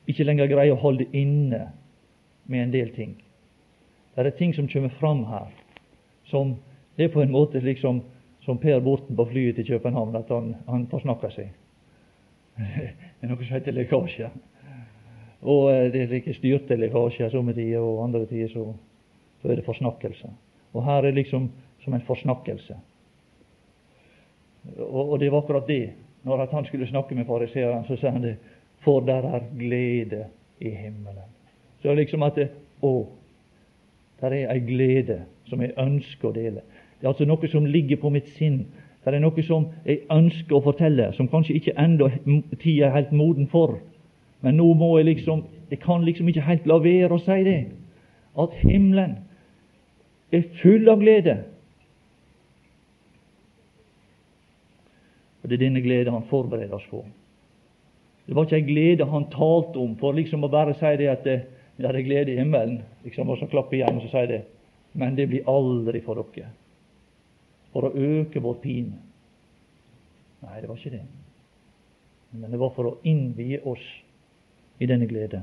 ikke 0.09 0.25
lenger 0.25 0.51
greier 0.51 0.75
å 0.75 0.83
holde 0.83 1.07
inne 1.13 1.69
med 2.49 2.63
en 2.63 2.73
del 2.73 2.93
ting. 2.97 3.17
Det 4.15 4.27
er 4.27 4.37
ting 4.39 4.55
som 4.57 4.69
kommer 4.69 4.93
fram 4.99 5.25
her, 5.29 5.53
som 6.31 6.57
det 6.97 7.07
er 7.07 7.15
på 7.15 7.23
en 7.23 7.35
måte 7.35 7.61
slik 7.63 7.79
som 7.83 8.03
Per 8.59 8.81
Borten 8.81 9.17
på 9.17 9.29
flyet 9.29 9.59
til 9.61 9.67
København, 9.69 10.17
at 10.17 10.31
han, 10.33 10.55
han 10.67 10.87
forsnakker 10.91 11.31
seg. 11.35 11.53
Det 13.19 13.27
er 13.27 13.31
noe 13.31 13.45
som 13.45 13.59
heter 13.59 13.75
lekkasje. 13.75 14.29
Og 15.43 15.69
eh, 15.71 15.89
det 15.93 16.01
er 16.01 16.11
like 16.11 16.33
styrte 16.35 16.77
lekkasjer 16.79 17.31
somme 17.31 17.53
tider, 17.55 17.83
og 17.83 18.05
andre 18.05 18.25
tider 18.31 18.51
så 18.53 18.65
så 19.43 19.49
er 19.49 19.57
det 19.57 19.65
forsnakkelse. 19.65 20.29
Og 20.73 20.85
her 20.85 21.07
er 21.07 21.15
liksom 21.15 21.51
som 21.85 21.95
en 21.95 22.07
forsnakkelse. 22.07 22.77
Og, 24.79 25.11
og 25.11 25.21
det 25.21 25.33
var 25.33 25.43
akkurat 25.43 25.67
det. 25.69 25.93
Når 26.23 26.47
han 26.53 26.65
skulle 26.65 26.87
snakke 26.87 27.15
med 27.15 27.27
fariseeren, 27.27 27.85
så 27.85 27.97
sa 27.97 28.11
han 28.11 28.23
det 28.23 28.37
For 28.85 29.01
der 29.01 29.27
er 29.27 29.47
glede 29.59 30.25
i 30.61 30.71
himmelen. 30.71 31.29
Så 31.83 31.95
liksom 31.95 32.23
at 32.23 32.37
det, 32.37 32.49
Å, 32.83 33.09
der 34.21 34.35
er 34.35 34.53
ei 34.53 34.61
glede 34.63 35.25
som 35.51 35.63
jeg 35.63 35.75
ønsker 35.79 36.29
å 36.29 36.35
dele. 36.35 36.63
Det 36.99 37.07
er 37.07 37.11
altså 37.11 37.27
noe 37.27 37.49
som 37.51 37.67
ligger 37.67 37.99
på 37.99 38.11
mitt 38.15 38.29
sinn. 38.37 38.61
Det 39.03 39.15
er 39.15 39.23
noe 39.23 39.43
som 39.43 39.67
jeg 39.87 40.05
ønsker 40.15 40.59
å 40.59 40.63
fortelle, 40.63 41.09
som 41.17 41.31
kanskje 41.31 41.57
ikke 41.59 41.75
ennå 41.79 42.11
tida 42.61 42.87
er 42.87 42.95
helt 42.95 43.15
moden 43.15 43.49
for. 43.51 43.79
Men 44.47 44.59
nå 44.61 44.73
må 44.79 44.97
jeg 44.99 45.15
liksom 45.15 45.47
Jeg 45.69 45.83
kan 45.83 46.01
liksom 46.05 46.29
ikke 46.29 46.47
helt 46.47 46.67
la 46.67 46.79
være 46.81 47.13
å 47.13 47.21
si 47.21 47.43
det. 47.45 47.59
At 48.41 48.55
himmelen 48.63 49.19
er 50.33 50.47
full 50.63 50.89
av 50.89 51.03
glede. 51.03 51.35
Og 55.43 55.51
Det 55.51 55.59
er 55.59 55.65
denne 55.67 55.83
glede 55.85 56.15
han 56.15 56.25
forbereder 56.31 56.79
oss 56.79 56.87
på. 56.89 57.03
Det 58.29 58.37
var 58.37 58.45
ikke 58.45 58.59
ei 58.61 58.67
glede 58.67 59.07
han 59.09 59.25
talte 59.33 59.81
om 59.81 59.95
for 59.97 60.13
liksom 60.13 60.43
å 60.45 60.51
bare 60.53 60.75
si 60.77 60.91
det 61.01 61.07
at 61.09 61.27
ja, 61.29 61.89
det 61.89 61.95
er 61.95 62.05
glede 62.05 62.35
i 62.35 62.37
himmelen, 62.37 62.83
liksom, 63.07 63.31
og 63.33 63.39
så 63.41 63.47
klappe 63.49 63.79
igjen 63.79 63.97
og 63.97 64.05
så 64.05 64.11
si 64.13 64.25
det. 64.29 64.43
Men 64.93 65.15
det 65.17 65.29
blir 65.31 65.49
aldri 65.49 66.03
for 66.05 66.21
dere. 66.21 66.51
For 67.73 67.89
å 67.89 67.93
øke 67.95 68.43
vår 68.45 68.59
pine. 68.61 68.99
Nei, 70.43 70.59
det 70.61 70.69
var 70.69 70.77
ikke 70.77 70.97
det. 70.99 71.07
Men 72.37 72.53
det 72.53 72.61
var 72.61 72.75
for 72.77 72.91
å 72.91 72.99
innvie 73.09 73.63
oss 73.65 73.85
i 74.79 74.89
denne 74.91 75.09
glede. 75.09 75.41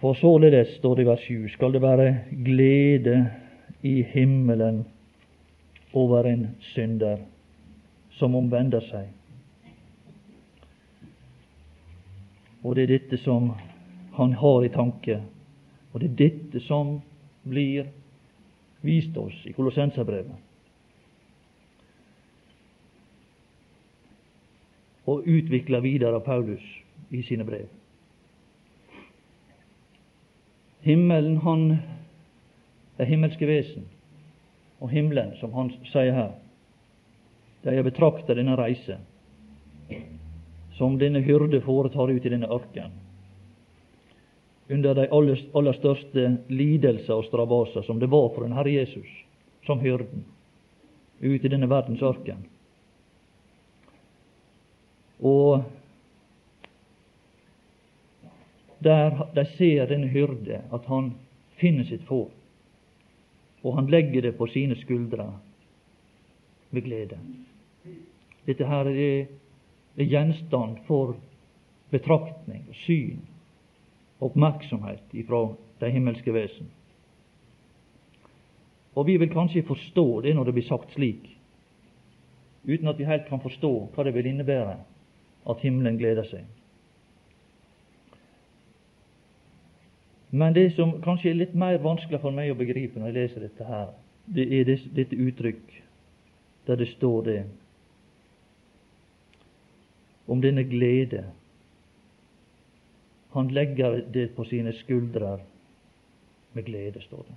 For 0.00 0.16
således, 0.16 0.78
står 0.78 0.96
det 0.96 1.04
i 1.04 1.10
vers 1.10 1.28
7, 1.28 1.52
skal 1.52 1.76
det 1.76 1.84
være 1.84 2.08
glede 2.46 3.18
i 3.84 3.98
himmelen 4.14 4.84
over 5.92 6.28
en 6.28 6.48
synder 6.72 7.20
som 8.16 8.36
omvender 8.36 8.84
seg. 8.88 9.15
Og 12.66 12.74
det 12.74 12.82
er 12.82 12.96
dette 12.96 13.18
som 13.22 13.52
han 14.16 14.32
har 14.34 14.64
i 14.64 14.72
tanke, 14.74 15.20
og 15.92 16.00
det 16.02 16.08
er 16.08 16.16
dette 16.18 16.60
som 16.66 16.96
blir 17.46 17.86
vist 18.82 19.14
oss 19.16 19.36
i 19.46 19.52
Kolossenserbrevet. 19.54 20.34
Og 25.06 25.28
utvikla 25.30 25.78
videre 25.84 26.18
av 26.18 26.26
Paulus 26.26 26.64
i 27.14 27.22
sine 27.22 27.46
brev. 27.46 27.68
Himmelen, 30.82 31.38
han 31.46 31.68
er 32.98 33.06
himmelske 33.06 33.46
vesen, 33.46 33.86
og 34.82 34.90
himmelen, 34.90 35.36
som 35.38 35.54
han 35.54 35.70
sier 35.92 36.14
her, 36.18 36.34
de 37.62 37.78
har 37.78 37.86
betrakta 37.86 38.34
denne 38.34 38.58
reise 38.58 38.98
som 40.76 40.98
denne 41.00 41.22
hyrde 41.24 41.60
foretar 41.64 42.10
ut 42.12 42.26
i 42.26 42.32
denne 42.32 42.48
ørken, 42.52 42.92
under 44.68 44.94
de 44.98 45.06
aller, 45.14 45.40
aller 45.54 45.76
største 45.78 46.26
lidelser 46.50 47.14
og 47.14 47.28
strabaser 47.28 47.86
som 47.86 48.00
det 48.02 48.10
var 48.10 48.32
for 48.34 48.44
en 48.44 48.56
Herre 48.56 48.72
Jesus 48.74 49.08
som 49.66 49.80
hyrden 49.80 50.24
ut 51.20 51.44
i 51.44 51.48
denne 51.48 51.68
verdens 51.70 52.02
ørken. 52.02 52.42
Og 55.22 55.62
der 58.84 59.22
de 59.34 59.44
ser 59.56 59.88
denne 59.88 60.10
hyrde, 60.12 60.60
at 60.72 60.84
han 60.90 61.14
finner 61.56 61.86
sitt 61.88 62.04
få, 62.06 62.26
og 63.62 63.74
han 63.78 63.88
legger 63.90 64.28
det 64.28 64.36
på 64.36 64.46
sine 64.52 64.76
skuldre 64.82 65.30
med 66.70 66.84
glede. 66.84 67.18
Dette 68.46 68.66
her 68.68 68.90
er, 68.92 69.26
er 69.96 70.04
gjenstand 70.04 70.82
for 70.86 71.16
betraktning, 71.90 72.66
syn, 72.84 73.20
oppmerksomhet 74.20 75.14
ifra 75.16 75.48
de 75.80 75.90
himmelske 75.92 76.32
vesen. 76.34 76.68
Og 78.96 79.06
vi 79.06 79.16
vil 79.20 79.32
kanskje 79.32 79.64
forstå 79.66 80.20
det 80.24 80.34
når 80.36 80.44
det 80.44 80.54
blir 80.56 80.68
sagt 80.68 80.92
slik, 80.96 81.32
uten 82.64 82.88
at 82.88 82.98
vi 82.98 83.08
helt 83.08 83.28
kan 83.28 83.40
forstå 83.40 83.72
hva 83.94 84.04
det 84.04 84.14
vil 84.16 84.26
innebære 84.32 84.78
at 85.50 85.60
himmelen 85.62 85.98
gleder 86.00 86.24
seg. 86.26 86.46
Men 90.30 90.54
det 90.56 90.72
som 90.74 90.96
kanskje 91.04 91.30
er 91.30 91.38
litt 91.38 91.54
mer 91.54 91.78
vanskelig 91.84 92.20
for 92.20 92.34
meg 92.34 92.50
å 92.50 92.58
begripe 92.58 92.98
når 92.98 93.12
jeg 93.12 93.18
leser 93.20 93.44
dette 93.46 93.68
her, 93.68 93.92
det 94.26 94.48
er 94.52 94.72
dette 94.96 95.16
uttrykk 95.16 95.76
der 96.66 96.80
det 96.80 96.88
står 96.96 97.22
det 97.28 97.38
om 100.26 100.42
denne 100.42 100.64
glede. 100.64 101.24
Han 103.32 103.48
legger 103.48 104.00
det 104.12 104.28
på 104.36 104.44
sine 104.44 104.72
skuldrer 104.72 105.38
med 106.52 106.64
glede, 106.64 107.00
står 107.00 107.26
det. 107.28 107.36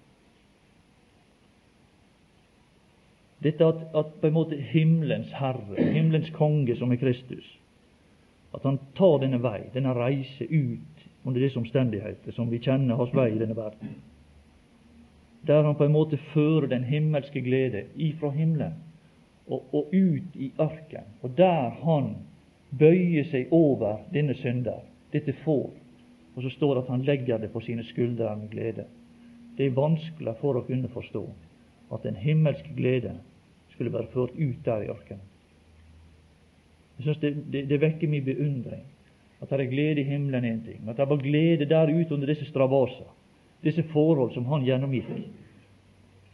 Dette 3.43 3.65
at, 3.65 3.75
at 3.95 4.13
på 4.21 4.27
en 4.27 4.35
måte 4.35 4.55
himmelens 4.55 5.31
herre, 5.31 5.75
himmelens 5.79 6.29
konge, 6.35 6.75
som 6.75 6.91
er 6.91 6.99
Kristus, 6.99 7.45
at 8.55 8.63
han 8.63 8.79
tar 8.97 9.21
denne 9.23 9.39
vei, 9.43 9.61
denne 9.73 9.93
reise 9.95 10.47
ut 10.49 11.05
under 11.23 11.41
disse 11.41 11.59
omstendigheter 11.59 12.35
som 12.35 12.49
vi 12.51 12.59
kjenner 12.63 12.99
hans 12.99 13.13
vei 13.15 13.29
i 13.31 13.39
denne 13.39 13.55
verden. 13.55 13.95
Der 15.47 15.63
han 15.63 15.75
på 15.75 15.85
en 15.87 15.95
måte 15.95 16.19
fører 16.33 16.67
den 16.67 16.83
himmelske 16.83 17.41
glede 17.41 17.85
ifra 17.95 18.31
himmelen 18.35 18.75
og, 19.47 19.63
og 19.73 19.93
ut 19.93 20.35
i 20.35 20.51
ørken, 20.59 21.07
og 21.21 21.37
der 21.37 21.69
han 21.83 22.15
bøyer 22.77 23.25
seg 23.31 23.53
over 23.55 24.03
denne 24.13 24.35
synder, 24.37 24.83
dette 25.13 25.33
får, 25.43 25.69
og 26.35 26.43
så 26.43 26.51
står 26.53 26.75
det 26.75 26.83
at 26.83 26.91
han 26.93 27.05
legger 27.07 27.41
det 27.41 27.51
på 27.53 27.61
sine 27.65 27.83
skuldre 27.83 28.35
med 28.37 28.51
glede. 28.51 28.85
Det 29.57 29.65
er 29.65 29.75
vanskelig 29.75 30.35
for 30.39 30.55
å 30.55 30.65
kunne 30.67 30.91
forstå 30.93 31.23
at 31.93 32.05
den 32.05 32.15
himmelske 32.15 32.71
glede 32.77 33.15
skulle 33.73 33.93
være 33.93 34.11
ført 34.13 34.37
ut 34.37 34.61
der 34.65 34.85
i 34.85 34.91
ørkenen. 34.93 35.25
Jeg 36.99 37.03
synes 37.03 37.17
det, 37.17 37.31
det, 37.53 37.69
det, 37.69 37.81
vekker 37.81 38.07
min 38.11 38.25
beundring 38.25 38.83
at 39.39 39.49
det 39.49 39.59
er 39.59 39.71
glede 39.71 40.01
i 40.01 40.03
himmelen 40.03 40.45
én 40.45 40.63
ting, 40.65 40.89
at 40.89 40.97
det 40.97 41.09
var 41.09 41.21
glede 41.23 41.65
der 41.65 41.91
ute 41.91 42.13
under 42.13 42.27
disse 42.27 42.45
stravaser, 42.45 43.07
disse 43.63 43.83
forhold 43.93 44.33
som 44.33 44.45
han 44.51 44.65
gjennomgikk. 44.67 45.07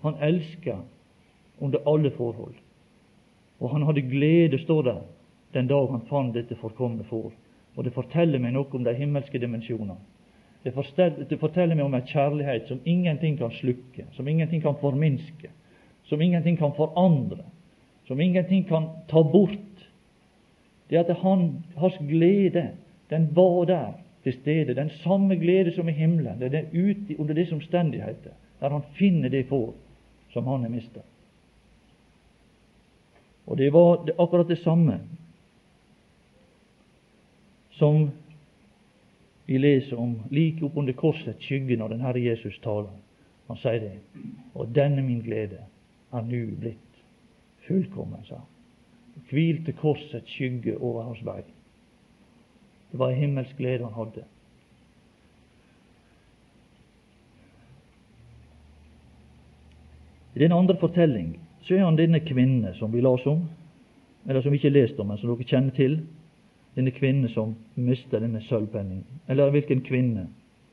Han 0.02 0.18
elska 0.22 0.80
under 1.62 1.80
alle 1.90 2.12
forhold. 2.12 2.56
Og 3.60 3.70
han 3.70 3.86
hadde 3.86 4.02
glede, 4.10 4.60
står 4.64 4.82
der, 4.82 5.02
den 5.56 5.68
dag 5.68 5.88
han 5.88 6.04
fant 6.10 6.36
dette 6.36 6.58
forkomne 6.60 7.04
får. 7.08 7.32
Og 7.76 7.84
det 7.84 7.94
forteller 7.96 8.42
meg 8.44 8.54
noe 8.56 8.68
om 8.76 8.84
de 8.84 8.94
himmelske 8.96 9.40
dimensjoner. 9.40 9.98
Det 10.66 10.74
forteller 11.40 11.76
meg 11.76 11.86
om 11.86 11.94
en 11.96 12.08
kjærlighet 12.10 12.68
som 12.68 12.82
ingenting 12.84 13.38
kan 13.40 13.54
slukke, 13.54 14.08
som 14.18 14.28
ingenting 14.28 14.64
kan 14.64 14.76
forminske, 14.82 15.52
som 16.10 16.22
ingenting 16.22 16.58
kan 16.58 16.74
forandre, 16.76 17.46
som 18.08 18.22
ingenting 18.22 18.66
kan 18.68 18.90
ta 19.08 19.24
bort. 19.24 19.86
Det 20.90 21.00
at 21.02 21.16
han, 21.22 21.64
hans 21.80 21.98
glede, 22.04 22.70
den 23.10 23.30
var 23.36 23.66
der 23.70 23.94
til 24.24 24.34
stede. 24.34 24.76
Den 24.76 24.90
samme 24.90 25.36
glede 25.36 25.72
som 25.72 25.90
i 25.90 25.96
himmelen. 25.96 26.40
Det 26.40 26.54
er 26.54 26.74
ute 26.74 27.20
under 27.20 27.34
disse 27.34 27.56
omstendigheter 27.56 28.34
der 28.60 28.70
han 28.70 28.84
finner 28.98 29.30
det 29.30 29.48
får 29.48 29.74
som 30.34 30.48
han 30.48 30.62
har 30.62 30.70
mista. 30.70 31.02
Og 33.46 33.58
det 33.58 33.74
var 33.74 34.10
akkurat 34.18 34.48
det 34.48 34.58
samme 34.64 35.00
som 37.80 38.10
vi 39.46 39.58
leser 39.58 40.00
om 40.00 40.16
like 40.32 40.66
oppunder 40.66 40.94
korsets 40.94 41.44
skygge 41.46 41.78
når 41.78 41.94
den 41.94 42.02
Herre 42.02 42.24
Jesus 42.24 42.58
taler. 42.64 42.94
Han 43.48 43.60
sier 43.62 43.80
det. 43.84 43.94
Og 44.56 44.72
denne 44.76 45.04
min 45.06 45.22
glede 45.22 45.60
er 46.12 46.26
nu 46.26 46.56
blitt 46.60 47.02
fullkommen, 47.68 48.24
sa 48.26 48.40
han. 48.40 48.52
Hvilte 49.30 49.76
korsets 49.78 50.32
skygge 50.32 50.78
over 50.78 51.04
hans 51.10 51.22
vei. 51.26 51.44
Det 52.92 53.00
var 53.00 53.12
en 53.12 53.22
himmelsk 53.22 53.58
glede 53.58 53.86
han 53.86 53.94
hadde. 53.94 54.26
I 60.36 60.40
den 60.40 60.52
andre 60.52 60.76
fortelling 60.80 61.36
så 61.64 61.76
er 61.76 61.86
han 61.86 61.98
denne 61.98 62.20
kvinne 62.20 62.74
som 62.76 62.92
vi 62.94 63.02
las 63.02 63.26
om, 63.26 63.46
eller 64.28 64.42
som 64.42 64.52
vi 64.52 64.60
ikke 64.60 64.74
leste 64.74 65.00
om, 65.00 65.08
men 65.08 65.18
som 65.18 65.32
dere 65.32 65.48
kjenner 65.48 65.76
til. 65.78 66.00
Denne 66.76 66.92
kvinne 66.92 67.30
som 67.32 67.56
mister 67.76 68.20
denne 68.20 68.42
sølvpenningen. 68.50 69.22
Eller 69.28 69.52
hvilken 69.52 69.82
kvinne? 69.82 70.28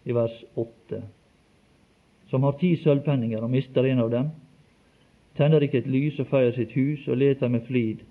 I 0.04 0.12
vers 0.12 0.44
8. 0.58 1.02
Som 2.30 2.42
har 2.42 2.56
ti 2.58 2.74
sølvpenninger 2.82 3.42
og 3.42 3.50
mister 3.50 3.86
en 3.86 4.02
av 4.02 4.10
dem. 4.10 4.32
Tenner 5.36 5.62
ikke 5.62 5.78
et 5.78 5.90
lys 5.90 6.18
og 6.20 6.26
feier 6.32 6.52
sitt 6.56 6.74
hus 6.74 7.06
og 7.08 7.20
leter 7.20 7.48
med 7.48 7.62
flid 7.68 8.02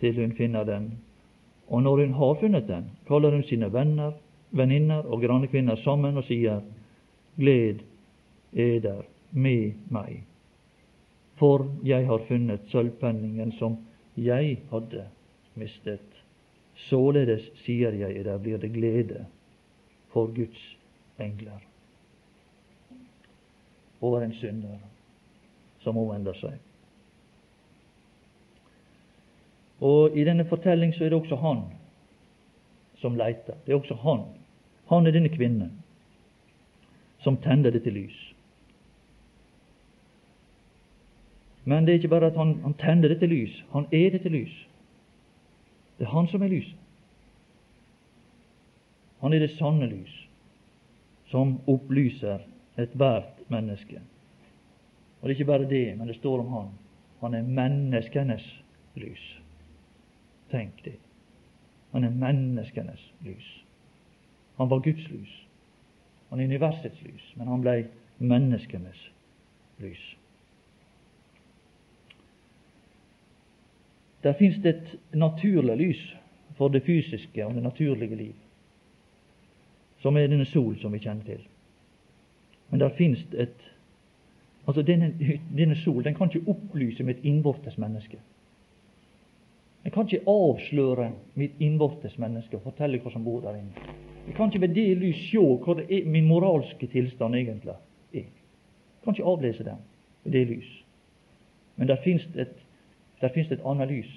til 0.00 0.20
hun 0.20 0.36
finner 0.38 0.64
den. 0.64 0.92
Og 1.68 1.82
når 1.82 2.04
hun 2.04 2.14
har 2.14 2.38
funnet 2.40 2.68
den, 2.68 2.86
kaller 3.08 3.34
hun 3.34 3.42
sine 3.48 3.72
venner, 3.72 4.12
venninner 4.50 5.02
og 5.02 5.20
grannekvinner 5.24 5.76
sammen 5.84 6.16
og 6.16 6.24
sier:" 6.24 6.62
Gled 7.36 7.80
eder 8.52 9.02
med 9.32 9.72
meg, 9.90 10.22
for 11.36 11.66
jeg 11.82 12.06
har 12.06 12.22
funnet 12.28 12.68
sølvpenningen 12.70 13.52
som 13.58 13.76
jeg 14.16 14.58
hadde 14.70 15.08
mistet. 15.58 16.13
Således, 16.74 17.50
sier 17.64 17.92
jeg, 17.92 18.24
der 18.24 18.38
blir 18.38 18.58
det 18.58 18.72
glede 18.72 19.26
for 20.12 20.26
Guds 20.26 20.76
engler 21.18 21.62
over 24.00 24.20
en 24.20 24.34
synder 24.34 24.78
som 25.80 25.98
omvender 25.98 26.36
seg. 26.36 26.58
Og 29.80 30.16
I 30.16 30.24
denne 30.24 30.44
fortelling 30.48 30.94
så 30.94 31.04
er 31.04 31.12
det 31.12 31.18
også 31.18 31.36
han 31.36 31.64
som 33.00 33.16
leiter. 33.16 33.56
Det 33.66 33.72
er 33.72 33.78
også 33.78 33.94
han. 33.94 34.26
Han 34.88 35.06
er 35.06 35.16
denne 35.16 35.28
kvinnen 35.28 35.72
som 37.24 37.36
tenner 37.40 37.70
til 37.70 37.92
lys. 37.92 38.20
Men 41.64 41.84
det 41.84 41.92
er 41.92 41.98
ikke 42.02 42.12
bare 42.12 42.26
at 42.26 42.36
han, 42.36 42.58
han 42.62 42.74
tenner 42.74 43.14
til 43.18 43.28
lys, 43.28 43.64
han 43.72 43.86
er 43.92 44.10
det 44.10 44.20
til 44.20 44.32
lys. 44.36 44.54
Det 45.98 46.06
er 46.06 46.10
han 46.10 46.28
som 46.28 46.42
er 46.42 46.50
lyset. 46.52 46.80
Han 49.20 49.32
er 49.32 49.40
det 49.40 49.54
sanne 49.56 49.86
lys, 49.88 50.14
som 51.30 51.56
opplyser 51.70 52.42
ethvert 52.76 53.40
menneske. 53.48 54.02
Og 55.20 55.28
det 55.28 55.32
er 55.32 55.38
ikke 55.38 55.52
bare 55.52 55.70
det, 55.70 55.98
men 55.98 56.08
det 56.08 56.16
står 56.18 56.42
om 56.42 56.50
han. 56.52 56.68
Han 57.20 57.34
er 57.34 57.42
menneskenes 57.42 58.44
lys. 59.00 59.22
Tenk 60.50 60.84
det. 60.84 60.98
Han 61.92 62.04
er 62.04 62.10
menneskenes 62.10 63.12
lys. 63.24 63.48
Han 64.58 64.70
var 64.70 64.84
Guds 64.84 65.08
lys. 65.08 65.32
Han 66.30 66.40
er 66.40 66.44
universets 66.44 67.02
lys, 67.02 67.32
men 67.36 67.48
han 67.48 67.62
ble 67.64 67.74
menneskenes 68.18 69.08
lys. 69.78 70.04
Der 74.24 74.32
fins 74.32 74.56
det 74.62 74.74
et 74.74 74.98
naturlig 75.12 75.76
lys 75.76 76.02
for 76.56 76.68
det 76.68 76.82
fysiske 76.82 77.46
og 77.46 77.54
det 77.54 77.62
naturlige 77.62 78.16
liv, 78.16 78.34
som 80.00 80.16
er 80.16 80.30
denne 80.32 80.46
sol 80.48 80.78
som 80.80 80.92
vi 80.92 81.02
kjenner 81.04 81.24
til. 81.24 81.42
Men 82.70 82.80
der 82.80 82.96
fins 82.96 83.26
et 83.32 83.70
Altså, 84.66 84.82
denne, 84.82 85.12
denne 85.56 85.76
sol 85.76 86.04
den 86.04 86.14
kan 86.14 86.30
ikke 86.32 86.50
opplyse 86.50 87.04
mitt 87.04 87.18
innvortes 87.22 87.78
menneske. 87.78 88.16
Jeg 89.84 89.92
kan 89.92 90.06
ikke 90.08 90.30
avsløre 90.30 91.10
mitt 91.34 91.60
innvortes 91.60 92.18
menneske 92.18 92.56
og 92.56 92.62
fortelle 92.64 92.98
hva 93.02 93.12
som 93.12 93.24
bor 93.24 93.42
der 93.44 93.58
inne. 93.58 93.84
Jeg 94.26 94.34
kan 94.38 94.48
ikke 94.48 94.62
ved 94.62 94.72
det 94.74 94.86
lys 94.96 95.26
se 95.28 95.42
hva 95.42 95.74
det 95.76 95.84
er 95.92 96.08
min 96.08 96.24
moralske 96.28 96.86
tilstand 96.88 97.36
egentlig 97.36 97.74
er. 97.74 97.82
Jeg 98.14 98.24
kan 99.04 99.12
ikke 99.12 99.28
avlese 99.28 99.64
den 99.64 99.84
ved 100.24 100.32
det 100.32 100.46
lys. 100.48 100.70
Men 101.76 101.88
der 101.88 102.00
finnes 102.04 102.24
et, 102.34 102.63
der 103.20 103.28
finnes 103.28 103.52
et 103.52 103.64
annet 103.64 103.88
lys. 103.88 104.10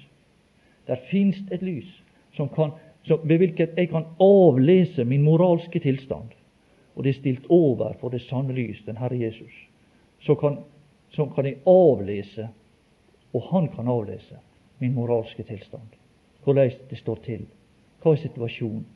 Der 0.86 0.96
finnes 1.10 1.40
et 1.52 1.62
lys 1.62 1.88
som 2.36 2.48
kan, 2.48 2.70
som, 3.06 3.20
ved 3.28 3.38
hvilket 3.38 3.76
jeg 3.76 3.88
kan 3.88 4.06
avlese 4.20 5.04
min 5.04 5.22
moralske 5.22 5.80
tilstand. 5.80 6.34
Og 6.96 7.04
det 7.04 7.10
er 7.10 7.20
stilt 7.20 7.46
over 7.48 7.92
for 8.00 8.08
det 8.08 8.22
sanne 8.26 8.52
lys, 8.52 8.82
den 8.86 8.96
Herre 8.96 9.18
Jesus. 9.18 9.54
Så 10.20 10.34
kan, 10.34 10.58
som 11.10 11.30
kan 11.34 11.46
jeg 11.46 11.60
avlese, 11.66 12.48
og 13.32 13.42
Han 13.50 13.68
kan 13.68 13.88
avlese, 13.88 14.38
min 14.78 14.94
moralske 14.94 15.42
tilstand. 15.42 15.88
Hvordan 16.44 16.70
det 16.90 16.98
står 16.98 17.14
til. 17.24 17.46
Hva 18.02 18.12
er 18.12 18.22
situasjonen? 18.22 18.86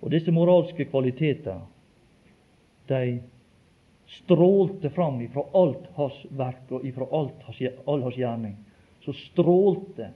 Og 0.00 0.10
disse 0.10 0.32
moralske 0.32 0.84
kvaliteter, 0.84 1.60
de 2.88 3.20
strålte 4.06 4.90
fram 4.90 5.20
ifra 5.20 5.44
alt 5.52 5.86
hans 5.94 6.20
verk 6.30 6.70
og 6.70 6.84
ifra 6.86 7.06
all 7.10 8.02
hans 8.02 8.16
gjerning. 8.16 8.56
Så 9.04 9.12
strålte 9.12 10.10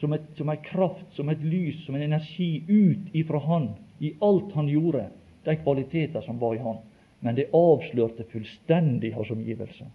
som, 0.00 0.12
et, 0.12 0.24
som 0.36 0.50
ei 0.52 0.56
kraft, 0.64 1.06
som 1.16 1.28
et 1.28 1.42
lys, 1.44 1.84
som 1.86 1.94
en 1.94 2.06
energi 2.06 2.64
ut 2.68 3.12
ifra 3.16 3.40
han 3.46 3.70
i 3.98 4.14
alt 4.20 4.52
han 4.52 4.68
gjorde, 4.68 5.08
de 5.44 5.56
kvaliteter 5.60 6.24
som 6.24 6.38
var 6.38 6.56
i 6.56 6.62
han. 6.64 6.80
Men 7.20 7.36
det 7.38 7.52
avslørte 7.56 8.26
fullstendig 8.32 9.14
hans 9.14 9.30
omgivelser. 9.32 9.88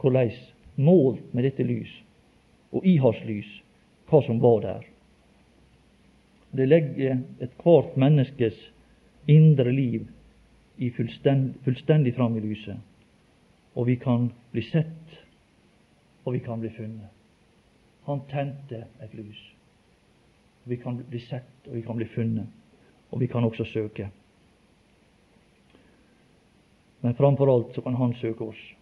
Hvordan 0.00 0.32
målt 0.80 1.34
med 1.34 1.44
dette 1.44 1.66
lys, 1.66 1.90
og 2.72 2.86
i 2.86 2.96
hans 3.02 3.18
lys, 3.26 3.50
hva 4.10 4.22
som 4.26 4.40
var 4.42 4.62
der. 4.64 4.86
Det 6.50 6.66
legger 6.66 7.20
ethvert 7.42 7.94
menneskes 8.00 8.56
indre 9.30 9.70
liv 9.70 10.08
i 10.80 10.90
fullstendig, 10.90 11.60
fullstendig 11.64 12.14
fram 12.16 12.36
i 12.36 12.40
lyset, 12.40 12.78
og 13.74 13.86
vi 13.86 13.98
kan 14.00 14.30
bli 14.52 14.62
sett, 14.64 15.16
og 16.24 16.32
vi 16.32 16.40
kan 16.44 16.60
bli 16.60 16.70
funnet. 16.76 17.12
Han 18.08 18.24
tente 18.30 18.84
et 19.04 19.14
lys. 19.14 19.40
Vi 20.64 20.76
kan 20.80 21.02
bli 21.10 21.20
sett, 21.20 21.68
og 21.68 21.76
vi 21.76 21.84
kan 21.84 22.00
bli 22.00 22.08
funnet, 22.14 22.48
og 23.10 23.20
vi 23.20 23.28
kan 23.28 23.44
også 23.44 23.64
søke. 23.64 24.08
Men 27.00 27.14
framfor 27.14 27.52
alt 27.52 27.74
så 27.74 27.80
kan 27.80 27.94
Han 27.94 28.14
søke 28.14 28.44
oss. 28.44 28.74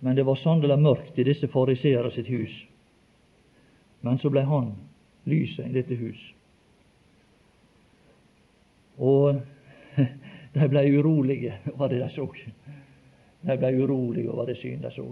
men 0.00 0.16
det 0.16 0.22
var 0.22 0.36
sannelig 0.36 0.78
mørkt 0.78 1.18
i 1.18 1.24
disse 1.26 1.48
fariseere 1.48 2.10
sitt 2.14 2.28
hus. 2.30 2.52
Men 4.00 4.18
så 4.18 4.30
ble 4.30 4.44
han 4.46 4.72
lyset 5.26 5.66
i 5.66 5.74
dette 5.74 5.96
hus. 5.98 6.20
Og 8.98 9.40
de 10.54 10.68
ble 10.68 10.84
urolige 10.98 11.54
over 11.74 11.88
det 11.92 12.02
de 12.02 12.10
så. 12.14 12.26
De 13.46 13.56
ble 13.58 13.72
urolige 13.82 14.30
over 14.30 14.46
det 14.50 14.58
synet 14.58 14.88
de 14.88 14.94
så. 14.96 15.06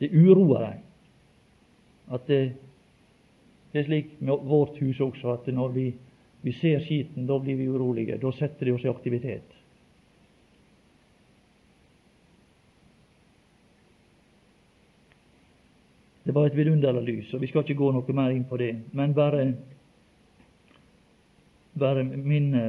Det 0.00 0.10
uroa 0.10 0.60
dem 0.66 0.82
at 2.14 2.26
det, 2.28 2.52
det 3.72 3.80
er 3.80 3.84
slik 3.84 4.10
med 4.20 4.44
vårt 4.44 4.78
hus 4.78 5.00
også, 5.00 5.32
at 5.32 5.46
når 5.54 5.68
vi, 5.68 5.94
vi 6.42 6.52
ser 6.52 6.82
skiten, 6.84 7.26
da 7.26 7.38
blir 7.38 7.56
vi 7.56 7.68
urolige. 7.68 8.18
Da 8.20 8.32
setter 8.32 8.66
det 8.66 8.74
oss 8.74 8.84
i 8.84 8.90
aktivitet. 8.92 9.54
Det 16.24 16.34
var 16.34 16.46
et 16.46 16.56
vidunderlig 16.56 17.02
lys, 17.04 17.34
og 17.34 17.40
vi 17.40 17.46
skal 17.46 17.64
ikke 17.64 17.76
gå 17.76 17.90
noe 17.92 18.16
mer 18.16 18.32
inn 18.32 18.46
på 18.48 18.56
det, 18.56 18.70
men 18.96 19.12
bare, 19.16 19.42
bare 21.78 22.04
minne 22.04 22.64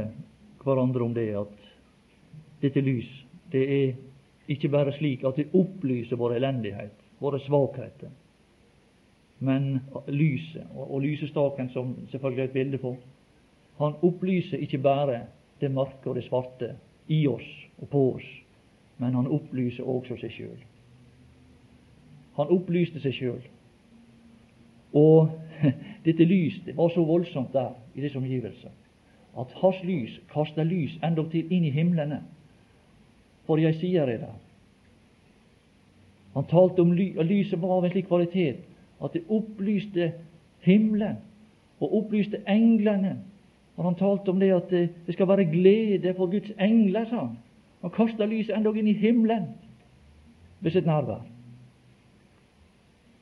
hverandre 0.64 1.04
om 1.04 1.14
det 1.14 1.30
at 1.38 1.66
dette 2.62 2.82
lys, 2.82 3.10
det 3.52 3.64
er 3.64 3.96
ikke 4.50 4.70
bare 4.74 4.94
slik 4.98 5.24
at 5.26 5.38
det 5.38 5.52
opplyser 5.54 6.18
vår 6.18 6.38
elendighet, 6.40 6.94
våre 7.22 7.40
svakheter, 7.46 8.10
men 9.46 9.80
lyset, 10.08 10.66
og 10.74 11.02
lysestaken 11.04 11.70
som 11.74 11.94
selvfølgelig 12.12 12.42
er 12.42 12.50
et 12.50 12.56
bilde 12.56 12.78
på, 12.82 12.96
han 13.78 13.98
opplyser 14.02 14.64
ikke 14.64 14.80
bare 14.82 15.26
det 15.62 15.72
mørke 15.72 16.10
og 16.10 16.16
det 16.16 16.26
svarte 16.30 16.76
i 17.12 17.26
oss 17.28 17.48
og 17.82 17.90
på 17.92 18.06
oss, 18.16 18.30
men 18.98 19.14
han 19.14 19.28
opplyser 19.28 19.84
også 19.84 20.18
seg 20.22 20.32
sjøl. 20.32 20.62
Han 22.36 22.52
opplyste 22.52 23.00
seg 23.04 23.16
sjøl. 23.16 23.44
Og 24.96 25.30
dette 26.08 26.28
lys 26.28 26.62
det 26.66 26.76
var 26.78 26.92
så 26.96 27.04
voldsomt 27.04 27.54
der 27.54 27.76
i 27.96 28.04
disse 28.04 28.18
omgivelser 28.20 28.72
at 29.40 29.52
hans 29.62 29.84
lys 29.84 30.20
kaster 30.32 30.64
lys 30.64 30.96
endogtil 31.04 31.52
inn 31.52 31.66
i 31.68 31.74
himlene. 31.74 32.22
For 33.46 33.62
jeg 33.62 33.76
sier 33.82 34.08
det 34.10 34.20
der. 34.24 34.36
Han 36.36 36.48
talte 36.52 36.84
om 36.84 36.92
ly 36.92 37.12
og 37.18 37.26
lyset 37.26 37.62
var 37.62 37.78
av 37.78 37.86
en 37.86 37.94
slik 37.94 38.08
kvalitet 38.10 38.64
at 39.04 39.14
det 39.14 39.24
opplyste 39.32 40.12
himmelen 40.66 41.20
og 41.80 41.94
opplyste 42.02 42.42
englene. 42.50 43.18
Og 43.76 43.84
han 43.84 43.98
talte 44.00 44.32
om 44.32 44.40
det 44.40 44.52
at 44.56 44.70
det, 44.72 44.90
det 45.06 45.16
skal 45.16 45.28
være 45.28 45.48
glede 45.52 46.14
for 46.16 46.32
Guds 46.32 46.52
engler, 46.60 47.06
sa 47.10 47.26
han. 47.26 47.38
Han 47.82 47.94
kasta 47.94 48.26
lyset 48.26 48.56
endog 48.56 48.78
inn 48.80 48.88
i 48.88 48.98
himmelen 48.98 49.50
ved 50.64 50.74
sitt 50.74 50.88
nærvær. 50.88 51.24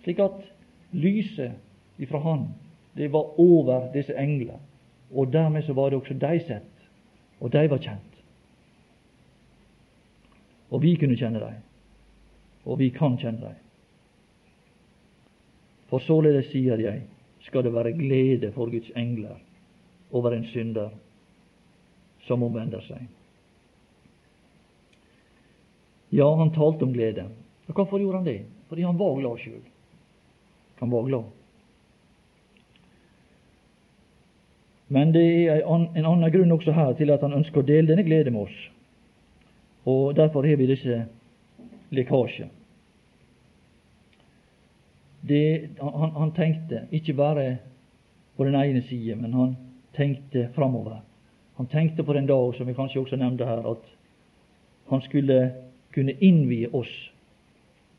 Slik 0.04 0.20
at 0.20 0.44
lyset 0.92 1.58
ifra 1.98 2.20
Han, 2.20 2.48
det 2.98 3.12
var 3.12 3.40
over 3.40 3.92
disse 3.94 4.14
engler. 4.20 4.60
Og 5.14 5.34
dermed 5.34 5.64
så 5.64 5.74
var 5.74 5.90
det 5.90 6.00
også 6.00 6.14
de 6.14 6.40
sett, 6.48 6.88
og 7.40 7.52
de 7.54 7.70
var 7.70 7.78
kjent. 7.78 8.20
Og 10.74 10.82
vi 10.82 10.96
kunne 10.98 11.18
kjenne 11.18 11.40
dem, 11.40 11.60
og 12.66 12.80
vi 12.80 12.90
kan 12.90 13.18
kjenne 13.22 13.42
dem. 13.42 13.60
For 15.92 16.02
således 16.02 16.50
sier 16.50 16.82
jeg, 16.82 17.04
skal 17.46 17.64
det 17.64 17.74
være 17.74 17.94
glede 17.94 18.52
for 18.56 18.72
Guds 18.72 18.90
engler 18.98 19.38
over 20.12 20.34
en 20.34 20.48
synder 20.50 20.90
som 22.26 22.44
omvender 22.44 22.82
seg. 22.88 23.04
Ja, 26.14 26.28
han 26.38 26.54
talte 26.54 26.86
om 26.86 26.94
glede. 26.94 27.28
Og 27.68 27.74
Hvorfor 27.76 28.00
gjorde 28.00 28.18
han 28.18 28.26
det? 28.28 28.42
Fordi 28.70 28.82
han 28.82 29.00
var 29.00 29.20
glad 29.20 29.38
sjøl. 29.42 29.62
Han 30.80 30.92
var 30.92 31.08
glad. 31.08 31.30
Men 34.94 35.14
det 35.14 35.26
er 35.50 35.64
en 35.66 36.06
annen 36.06 36.32
grunn 36.32 36.54
også 36.54 36.74
her 36.76 36.92
til 36.98 37.10
at 37.10 37.24
han 37.26 37.34
ønsker 37.34 37.64
å 37.64 37.66
dele 37.66 37.90
denne 37.90 38.06
glede 38.06 38.32
med 38.32 38.46
oss. 38.46 38.58
Og 39.90 40.14
Derfor 40.16 40.46
har 40.46 40.60
vi 40.60 40.68
disse 40.70 41.00
lekkasjer. 41.94 42.52
Han, 45.24 46.12
han, 46.18 46.34
tenkte 46.36 46.84
ikke 46.92 47.16
bare 47.18 47.46
på 48.38 48.46
den 48.46 48.58
ene 48.60 48.84
side, 48.86 49.16
men 49.16 49.34
han 49.34 49.56
tenkte 49.96 50.50
framover. 50.56 51.00
Han 51.58 51.70
tenkte 51.72 52.04
på 52.04 52.14
den 52.14 52.28
dag 52.28 52.54
som 52.58 52.68
vi 52.68 52.76
kanskje 52.78 53.02
også 53.02 53.18
nevnte 53.18 53.48
her, 53.48 53.64
at 53.72 53.88
han 54.92 55.02
skulle 55.02 55.40
kunne 55.96 56.18
innvie 56.20 56.70
oss 56.74 56.92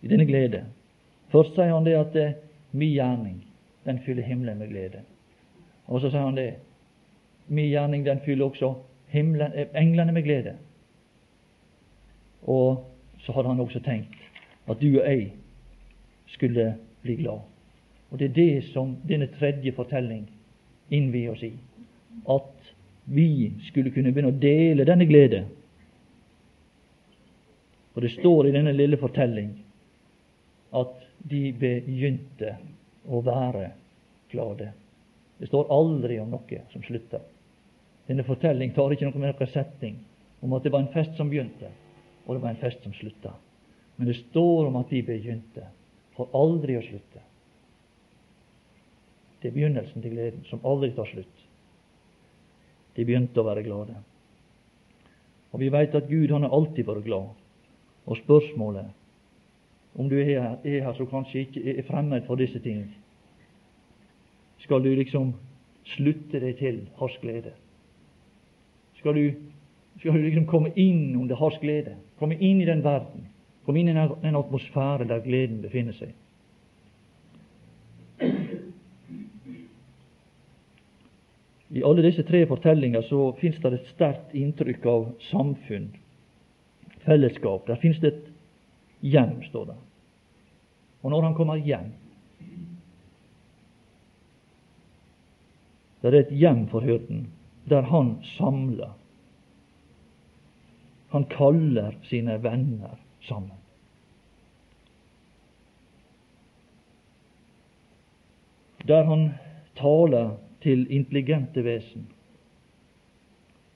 i 0.03 0.11
denne 0.11 0.27
glede. 0.29 0.65
Først 1.33 1.57
sier 1.57 1.73
han 1.73 1.87
det 1.87 1.97
at 1.99 2.13
det, 2.15 2.29
mi 2.73 2.93
gjerning, 2.93 3.41
den 3.87 3.99
fyller 4.05 4.23
himmelen 4.23 4.59
med 4.59 4.71
glede. 4.71 5.03
Og 5.87 6.01
så 6.01 6.11
sier 6.11 6.27
han 6.27 6.39
det 6.39 6.53
min 7.47 7.71
gjerning 7.71 8.05
den 8.05 8.21
fyller 8.25 8.45
også 8.45 8.75
himmelen, 9.09 9.53
eh, 9.55 9.67
englene 9.75 10.13
med 10.13 10.23
glede. 10.23 10.57
Og 12.43 12.85
så 13.19 13.33
hadde 13.33 13.49
han 13.49 13.61
også 13.61 13.81
tenkt 13.81 14.21
at 14.69 14.81
du 14.81 15.01
og 15.01 15.07
jeg 15.07 15.33
skulle 16.27 16.75
bli 17.03 17.15
glad. 17.15 17.41
Og 18.11 18.19
det 18.19 18.25
er 18.25 18.35
det 18.35 18.65
som 18.65 18.97
denne 19.09 19.27
tredje 19.39 19.73
fortelling 19.73 20.29
innvier 20.91 21.33
oss 21.33 21.43
i. 21.43 21.53
At 22.31 22.73
vi 23.05 23.53
skulle 23.69 23.91
kunne 23.91 24.13
begynne 24.13 24.33
å 24.33 24.41
dele 24.41 24.87
denne 24.89 25.07
glede. 25.07 25.45
Og 27.95 28.03
det 28.03 28.15
står 28.17 28.49
i 28.49 28.55
denne 28.55 28.73
lille 28.73 28.97
fortelling 28.97 29.53
at 30.75 30.95
de 31.31 31.43
begynte 31.59 32.57
å 33.07 33.21
være 33.25 33.69
glade. 34.33 34.73
Det 35.39 35.51
står 35.51 35.71
aldri 35.73 36.19
om 36.23 36.33
noe 36.35 36.61
som 36.73 36.83
slutter. 36.83 37.23
Denne 38.09 38.25
fortelling 38.27 38.75
tar 38.77 38.93
ikke 38.93 39.09
noe 39.09 39.21
med 39.21 39.33
noen 39.33 39.53
setning 39.53 40.01
om 40.45 40.53
at 40.57 40.65
det 40.65 40.73
var 40.75 40.85
en 40.85 40.93
fest 40.93 41.17
som 41.17 41.31
begynte, 41.33 41.71
og 42.27 42.35
det 42.35 42.43
var 42.43 42.53
en 42.53 42.61
fest 42.61 42.83
som 42.85 42.93
slutta. 42.97 43.33
Men 43.97 44.11
det 44.11 44.19
står 44.19 44.69
om 44.69 44.77
at 44.81 44.91
de 44.91 45.01
begynte, 45.07 45.69
for 46.15 46.31
aldri 46.37 46.77
å 46.79 46.83
slutte. 46.85 47.23
Det 49.41 49.51
er 49.51 49.57
begynnelsen 49.57 50.03
til 50.03 50.15
gleden, 50.15 50.45
som 50.49 50.63
aldri 50.65 50.93
tar 50.97 51.09
slutt. 51.11 51.41
De 52.95 53.05
begynte 53.05 53.41
å 53.41 53.47
være 53.47 53.65
glade. 53.67 53.97
Og 55.53 55.61
vi 55.63 55.71
veit 55.73 55.95
at 55.95 56.09
Gud 56.11 56.33
han 56.35 56.47
har 56.47 56.55
alltid 56.55 56.87
vært 56.87 57.07
glad. 57.07 57.33
Og 58.05 58.21
spørsmålet 58.21 58.93
om 59.95 60.09
du 60.11 60.17
er 60.19 60.27
her, 60.27 60.57
er 60.67 60.87
her 60.87 60.97
som 60.99 61.07
kanskje 61.07 61.45
ikke 61.45 61.75
er 61.79 61.87
fremmed 61.87 62.25
for 62.27 62.41
disse 62.41 62.59
ting, 62.63 62.89
skal 64.65 64.83
du 64.83 64.91
liksom 64.97 65.35
slutte 65.95 66.41
deg 66.41 66.57
til 66.59 66.81
hans 66.99 67.19
glede? 67.23 67.53
Skal 69.05 69.15
du, 69.15 69.35
skal 69.99 70.13
du 70.13 70.23
liksom 70.25 70.47
komme 70.49 70.71
inn 70.81 71.17
under 71.21 71.37
hans 71.37 71.59
glede. 71.61 71.99
Komme 72.19 72.39
inn 72.41 72.63
i 72.63 72.65
den 72.65 72.81
verden. 72.85 73.27
Komme 73.67 73.83
inn 73.83 73.91
i 73.93 73.97
den 73.97 74.39
atmosfære 74.39 75.05
der 75.11 75.21
gleden 75.25 75.61
befinner 75.61 75.93
seg. 75.99 76.15
I 81.75 81.83
alle 81.85 82.07
disse 82.07 82.25
tre 82.25 82.47
fortellinger 82.49 83.05
så 83.11 83.35
fins 83.43 83.61
det 83.61 83.75
et 83.75 83.93
sterkt 83.93 84.33
inntrykk 84.39 84.89
av 84.89 85.07
samfunn, 85.29 85.91
fellesskap. 87.05 87.69
Der 87.69 87.81
fins 87.83 88.01
det 88.01 88.15
et 88.15 88.27
hjem, 89.05 89.43
står 89.51 89.73
det. 89.75 89.79
Og 91.05 91.13
når 91.13 91.29
han 91.29 91.37
kommer 91.37 91.61
hjem 91.61 91.93
Det 96.05 96.13
er 96.13 96.19
et 96.21 96.37
hjem 96.37 96.67
for 96.69 96.85
hyrden 96.85 97.27
der 97.65 97.83
han 97.83 98.17
samler. 98.37 98.93
Han 101.09 101.25
kaller 101.25 101.95
sine 102.03 102.43
venner 102.43 102.99
sammen. 103.21 103.59
Der 108.89 109.05
han 109.05 109.31
taler 109.77 110.37
til 110.63 110.87
intelligente 110.91 111.65
vesen 111.65 112.09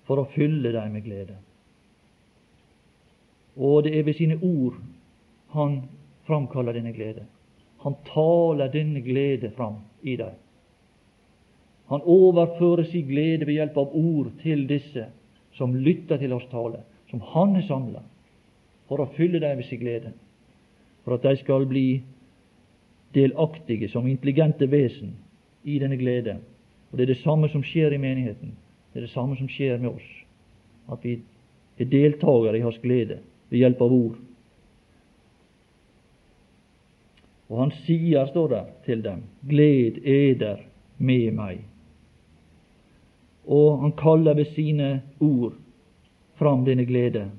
for 0.08 0.20
å 0.20 0.28
fylle 0.34 0.72
dem 0.72 0.92
med 0.92 1.04
glede. 1.04 1.36
Og 3.56 3.84
det 3.84 3.94
er 3.98 4.04
ved 4.06 4.18
sine 4.18 4.36
ord 4.44 4.76
han 5.54 5.80
framkaller 6.28 6.76
denne 6.76 6.92
glede. 6.92 7.24
Han 7.84 7.96
taler 8.08 8.70
denne 8.72 9.00
glede 9.02 9.50
fram 9.56 9.80
i 10.02 10.16
dem. 10.16 10.36
Han 11.88 12.04
overfører 12.04 12.84
sin 12.84 13.06
glede 13.08 13.46
ved 13.46 13.54
hjelp 13.54 13.76
av 13.80 13.94
ord 13.96 14.30
til 14.42 14.66
disse 14.68 15.06
som 15.56 15.74
lytter 15.74 16.20
til 16.20 16.32
hans 16.32 16.46
tale, 16.50 16.82
som 17.10 17.20
Han 17.32 17.54
har 17.54 17.64
samla, 17.66 18.02
for 18.88 19.00
å 19.00 19.10
fylle 19.16 19.40
dem 19.40 19.56
med 19.56 19.66
sin 19.66 19.80
glede, 19.80 20.12
for 21.04 21.16
at 21.16 21.24
de 21.24 21.36
skal 21.40 21.66
bli 21.66 22.02
delaktige 23.14 23.88
som 23.88 24.06
intelligente 24.06 24.68
vesen 24.70 25.16
i 25.64 25.78
denne 25.78 25.96
glede. 25.96 26.38
Og 26.90 26.98
Det 26.98 27.02
er 27.02 27.14
det 27.14 27.22
samme 27.24 27.48
som 27.48 27.62
skjer 27.64 27.92
i 27.92 27.98
menigheten. 28.00 28.52
Det 28.92 29.00
er 29.00 29.06
det 29.06 29.14
samme 29.14 29.36
som 29.36 29.48
skjer 29.48 29.78
med 29.78 29.90
oss. 29.90 30.08
At 30.92 31.04
vi 31.04 31.18
er 31.78 31.84
deltakere 31.84 32.58
i 32.58 32.64
Hans 32.64 32.78
glede 32.82 33.20
ved 33.50 33.58
hjelp 33.58 33.80
av 33.82 33.92
ord. 33.92 34.16
Og 37.48 37.60
han 37.62 37.72
sier, 37.86 38.26
står 38.28 38.48
der 38.48 38.64
til 38.84 39.02
dem, 39.04 39.22
gled 39.48 40.02
eder 40.04 40.60
med 40.98 41.32
meg. 41.32 41.62
Og 43.48 43.80
han 43.80 43.92
kaller 43.92 44.34
ved 44.34 44.44
sine 44.54 45.02
ord 45.20 45.52
fram 46.38 46.64
denne 46.64 46.86
glede 46.86 47.30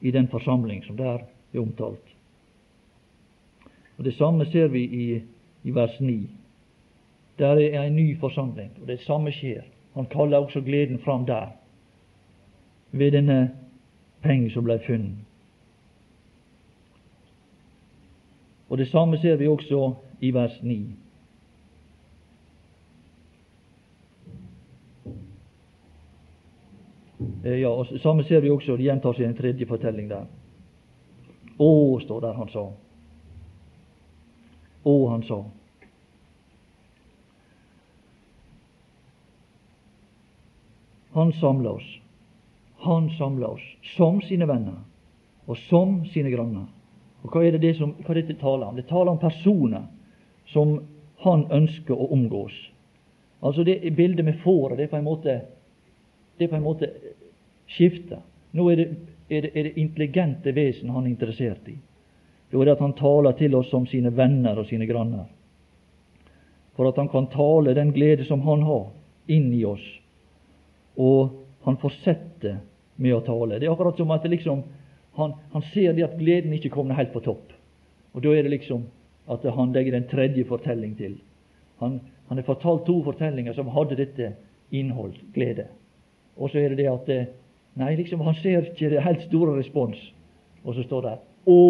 i 0.00 0.10
den 0.10 0.28
forsamling 0.28 0.84
som 0.84 0.96
der 0.96 1.18
er 1.54 1.60
omtalt. 1.60 2.14
Og 3.98 4.04
Det 4.04 4.14
samme 4.14 4.46
ser 4.46 4.68
vi 4.68 4.82
i, 4.82 5.20
i 5.64 5.70
vers 5.70 6.00
9. 6.00 6.30
Der 7.38 7.46
er 7.46 7.82
en 7.82 7.96
ny 7.96 8.18
forsamling, 8.20 8.70
og 8.80 8.88
det 8.88 9.00
samme 9.00 9.32
skjer. 9.32 9.62
Han 9.94 10.06
kaller 10.06 10.38
også 10.38 10.60
gleden 10.60 10.98
fram 10.98 11.26
der, 11.26 11.46
ved 12.92 13.12
denne 13.12 13.50
pengen 14.22 14.50
som 14.50 14.64
ble 14.64 14.80
funnet. 14.86 15.16
Og 18.68 18.78
Det 18.78 18.88
samme 18.88 19.18
ser 19.18 19.36
vi 19.36 19.48
også 19.48 19.94
i 20.20 20.30
vers 20.30 20.62
9. 20.62 20.86
ja, 27.44 27.68
og 27.68 27.86
Samme 28.00 28.24
ser 28.24 28.40
vi 28.40 28.50
også, 28.50 28.76
det 28.76 28.86
gjentar 28.88 29.16
seg 29.16 29.28
en 29.28 29.36
tredje 29.36 29.66
fortelling 29.68 30.08
der. 30.08 30.28
Å, 31.60 31.70
står 32.00 32.20
der 32.24 32.36
han 32.38 32.52
sa. 32.52 32.66
Å, 34.84 34.94
han 35.12 35.24
sa. 35.28 35.40
Han 41.12 41.32
samla 41.40 41.74
oss. 41.76 41.88
Han 42.86 43.10
samla 43.18 43.52
oss 43.56 43.66
som 43.96 44.22
sine 44.24 44.48
venner 44.48 44.78
og 45.50 45.58
som 45.66 46.04
sine 46.12 46.30
granner. 46.30 46.68
Og 47.22 47.34
Hva 47.34 47.42
er 47.44 47.56
det, 47.56 47.60
det 47.64 47.74
som, 47.76 47.92
hva 48.06 48.14
dette 48.16 48.38
taler 48.40 48.70
om? 48.70 48.76
Det 48.78 48.86
taler 48.88 49.10
om 49.12 49.18
personer 49.20 49.88
som 50.48 50.78
han 51.24 51.44
ønsker 51.52 51.92
å 51.92 52.08
omgås. 52.14 52.54
Altså 53.42 53.64
det 53.66 53.82
bildet 53.96 54.24
med 54.24 54.38
fåret, 54.44 54.78
det 54.78 54.86
er 54.86 54.92
på 54.92 55.00
en 55.00 55.08
måte 55.08 55.40
det 56.38 56.46
er 56.46 56.52
på 56.54 56.56
en 56.56 56.64
måte 56.64 56.88
skifta. 57.76 58.20
Nå 58.50 58.66
er 58.70 58.76
det, 58.76 58.88
er, 59.28 59.42
det, 59.42 59.50
er 59.54 59.68
det, 59.68 59.76
intelligente 59.78 60.54
vesen 60.54 60.90
han 60.90 61.06
er 61.06 61.12
interessert 61.12 61.68
i. 61.70 61.76
Da 62.50 62.58
er 62.58 62.66
det 62.66 62.78
at 62.78 62.82
han 62.82 62.96
taler 62.98 63.36
til 63.38 63.54
oss 63.54 63.70
som 63.70 63.86
sine 63.86 64.10
venner 64.14 64.58
og 64.58 64.66
sine 64.66 64.88
granner. 64.90 65.28
For 66.74 66.90
at 66.90 66.98
han 66.98 67.10
kan 67.12 67.28
tale 67.30 67.76
den 67.76 67.92
glede 67.94 68.26
som 68.26 68.42
han 68.46 68.64
har, 68.66 68.88
inn 69.30 69.52
i 69.54 69.62
oss. 69.68 69.84
Og 70.98 71.36
han 71.62 71.78
fortsetter 71.78 72.58
med 73.00 73.14
å 73.14 73.22
tale. 73.24 73.58
Det 73.58 73.68
er 73.68 73.72
akkurat 73.72 74.00
som 74.00 74.10
at 74.14 74.26
liksom, 74.26 74.64
han, 75.18 75.34
han, 75.52 75.66
ser 75.72 75.94
det 75.94 76.08
at 76.08 76.18
gleden 76.18 76.54
ikke 76.56 76.72
kommer 76.74 76.98
helt 76.98 77.12
på 77.14 77.22
topp. 77.24 77.52
Og 78.12 78.24
da 78.24 78.32
er 78.34 78.46
det 78.46 78.56
liksom 78.56 78.88
at 79.30 79.44
han 79.54 79.74
legger 79.76 79.94
en 79.94 80.08
tredje 80.10 80.44
fortelling 80.48 80.96
til. 80.98 81.20
Han, 81.78 82.00
han 82.28 82.40
har 82.40 82.48
fortalt 82.48 82.82
to 82.88 82.98
fortellinger 83.06 83.54
som 83.54 83.70
hadde 83.72 84.00
dette 84.00 84.32
innhold, 84.74 85.14
glede. 85.34 85.68
Og 86.36 86.50
så 86.50 86.60
er 86.60 86.72
det 86.72 86.82
det 86.82 86.90
at 86.90 87.12
eh, 87.14 87.30
Nei, 87.78 87.94
liksom 87.96 88.22
han 88.26 88.34
ser 88.40 88.66
ikke 88.66 88.90
det 88.90 89.04
helt 89.04 89.22
store 89.28 89.58
respons. 89.58 89.98
Og 90.64 90.74
så 90.74 90.84
står 90.84 91.06
det 91.06 91.18
Å, 91.50 91.60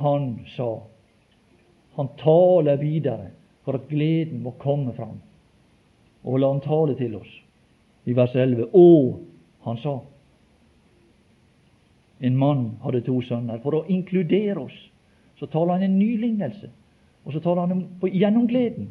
han 0.00 0.28
sa. 0.54 0.68
Han 1.98 2.12
taler 2.20 2.78
videre 2.80 3.32
for 3.66 3.76
at 3.76 3.88
gleden 3.90 4.42
må 4.44 4.54
komme 4.62 4.94
fram. 4.96 5.18
Og 6.24 6.38
la 6.40 6.52
han 6.52 6.62
tale 6.64 6.94
til 6.98 7.18
oss 7.18 7.32
i 8.08 8.14
vers 8.16 8.34
11. 8.34 8.70
Å, 8.72 8.86
han 9.66 9.80
sa. 9.82 9.98
En 12.24 12.38
mann 12.38 12.64
hadde 12.82 13.04
to 13.06 13.18
sønner. 13.26 13.60
For 13.62 13.76
å 13.76 13.84
inkludere 13.92 14.62
oss 14.64 14.78
så 15.38 15.46
taler 15.50 15.76
han 15.76 15.86
en 15.86 15.98
ny 15.98 16.14
lignelse. 16.18 16.70
Og 17.26 17.34
så 17.34 17.42
taler 17.44 17.66
han 17.66 17.76
om, 17.76 17.84
gjennom 18.08 18.48
gleden. 18.48 18.88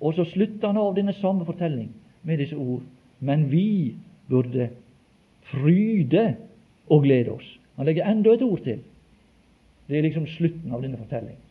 Og 0.00 0.16
så 0.16 0.24
slutter 0.32 0.70
han 0.70 0.80
av 0.80 0.94
denne 0.96 1.14
samme 1.20 1.46
fortelling 1.48 1.90
med 2.26 2.40
disse 2.42 2.56
ord. 2.56 2.82
Men 3.20 3.46
vi 3.50 3.96
burde 4.30 4.70
fryde 5.50 6.26
og 6.90 7.02
glede 7.02 7.32
oss. 7.32 7.48
Han 7.76 7.86
legger 7.86 8.08
enda 8.08 8.34
et 8.34 8.42
ord 8.42 8.62
til. 8.64 8.80
Det 9.86 9.98
er 9.98 10.06
liksom 10.06 10.26
slutten 10.26 10.72
av 10.74 10.82
denne 10.82 10.98
fortellingen. 10.98 11.42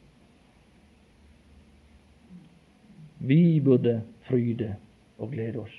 Vi 3.25 3.59
burde 3.63 4.01
fryde 4.27 4.75
og 5.17 5.31
glede 5.31 5.61
oss. 5.61 5.75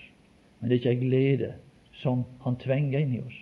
Men 0.61 0.71
det 0.71 0.77
er 0.77 0.81
ikke 0.81 0.95
ei 0.95 1.09
glede 1.09 1.51
som 2.01 2.25
han 2.45 2.57
tvenger 2.63 3.03
inn 3.03 3.17
i 3.19 3.23
oss. 3.23 3.37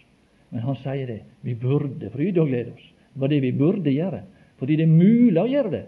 Men 0.50 0.64
han 0.66 0.78
sier 0.82 1.06
det. 1.08 1.20
Vi 1.42 1.54
burde 1.58 2.10
fryde 2.12 2.42
og 2.42 2.50
glede 2.50 2.74
oss. 2.74 2.88
Det 3.14 3.22
var 3.22 3.30
det 3.30 3.42
vi 3.42 3.52
burde 3.52 3.94
gjøre. 3.94 4.24
Fordi 4.58 4.76
det 4.76 4.86
er 4.86 4.92
mulig 4.92 5.40
å 5.40 5.50
gjøre 5.50 5.70
det. 5.70 5.84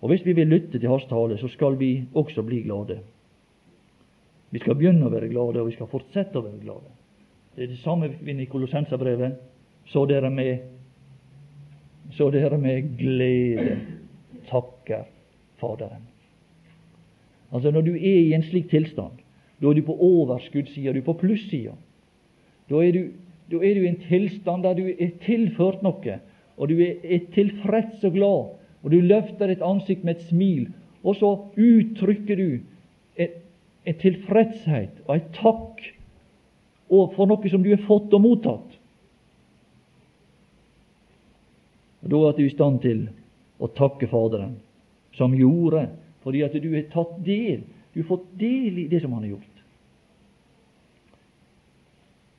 Og 0.00 0.08
Hvis 0.12 0.24
vi 0.24 0.32
vil 0.32 0.48
lytte 0.48 0.78
til 0.78 0.88
hans 0.88 1.06
tale, 1.10 1.38
så 1.38 1.48
skal 1.48 1.78
vi 1.78 2.04
også 2.14 2.42
bli 2.46 2.62
glade. 2.62 3.00
Vi 4.50 4.60
skal 4.62 4.76
begynne 4.78 5.06
å 5.06 5.12
være 5.12 5.28
glade, 5.28 5.60
og 5.60 5.68
vi 5.68 5.76
skal 5.76 5.90
fortsette 5.90 6.38
å 6.38 6.44
være 6.44 6.62
glade. 6.62 6.90
Det 7.54 7.66
er 7.66 7.72
det 7.72 7.80
samme 7.82 8.08
i 8.08 8.48
Kolossenserbrevet. 8.48 9.38
Så 9.88 10.04
dere 10.08 10.30
med 10.30 10.74
så 12.16 12.30
dere 12.32 12.56
med 12.58 12.94
glede 12.96 13.78
takker 14.48 15.04
Faderen. 15.60 16.04
Altså 17.52 17.70
Når 17.70 17.82
du 17.82 17.94
er 17.96 18.20
i 18.20 18.32
en 18.32 18.44
slik 18.46 18.70
tilstand, 18.70 19.20
da 19.60 19.68
er 19.68 19.74
du 19.74 19.82
på 19.84 19.96
overskuddssida, 19.96 20.92
du 20.92 21.00
er 21.00 21.04
på 21.04 21.16
plussida. 21.20 21.74
Da 22.70 22.80
er 22.84 22.92
du, 22.92 23.02
da 23.50 23.60
er 23.60 23.74
du 23.74 23.84
i 23.84 23.90
en 23.90 24.00
tilstand 24.08 24.64
der 24.64 24.78
du 24.78 24.86
er 24.88 25.12
tilført 25.24 25.82
noe, 25.82 26.18
og 26.56 26.68
du 26.68 26.78
er, 26.78 26.96
er 27.04 27.28
tilfreds 27.34 28.04
og 28.04 28.16
glad 28.16 28.58
og 28.82 28.90
du 28.90 29.00
løfter 29.00 29.50
et 29.50 29.62
ansikt 29.64 30.04
med 30.04 30.16
et 30.16 30.28
smil, 30.28 30.68
og 31.02 31.16
så 31.18 31.30
uttrykker 31.58 32.38
du 32.38 32.48
en, 33.18 33.34
en 33.88 33.96
tilfredshet 34.02 35.02
og 35.06 35.14
en 35.14 35.30
takk 35.36 35.84
for 36.88 37.28
noe 37.28 37.52
som 37.52 37.64
du 37.64 37.70
har 37.72 37.84
fått 37.84 38.14
og 38.16 38.24
mottatt. 38.24 38.76
Og 42.02 42.10
Da 42.12 42.20
er 42.28 42.36
du 42.36 42.44
i 42.44 42.54
stand 42.54 42.80
til 42.84 43.06
å 43.58 43.68
takke 43.74 44.08
Faderen, 44.08 44.56
som 45.18 45.34
gjorde, 45.34 45.88
fordi 46.22 46.44
at 46.46 46.54
du 46.54 46.68
har 46.72 46.86
tatt 46.92 47.16
del, 47.26 47.64
du 47.92 48.02
har 48.02 48.08
fått 48.08 48.28
del 48.38 48.78
i 48.84 48.88
det 48.88 49.02
som 49.02 49.12
Han 49.12 49.24
har 49.26 49.34
gjort. 49.36 49.62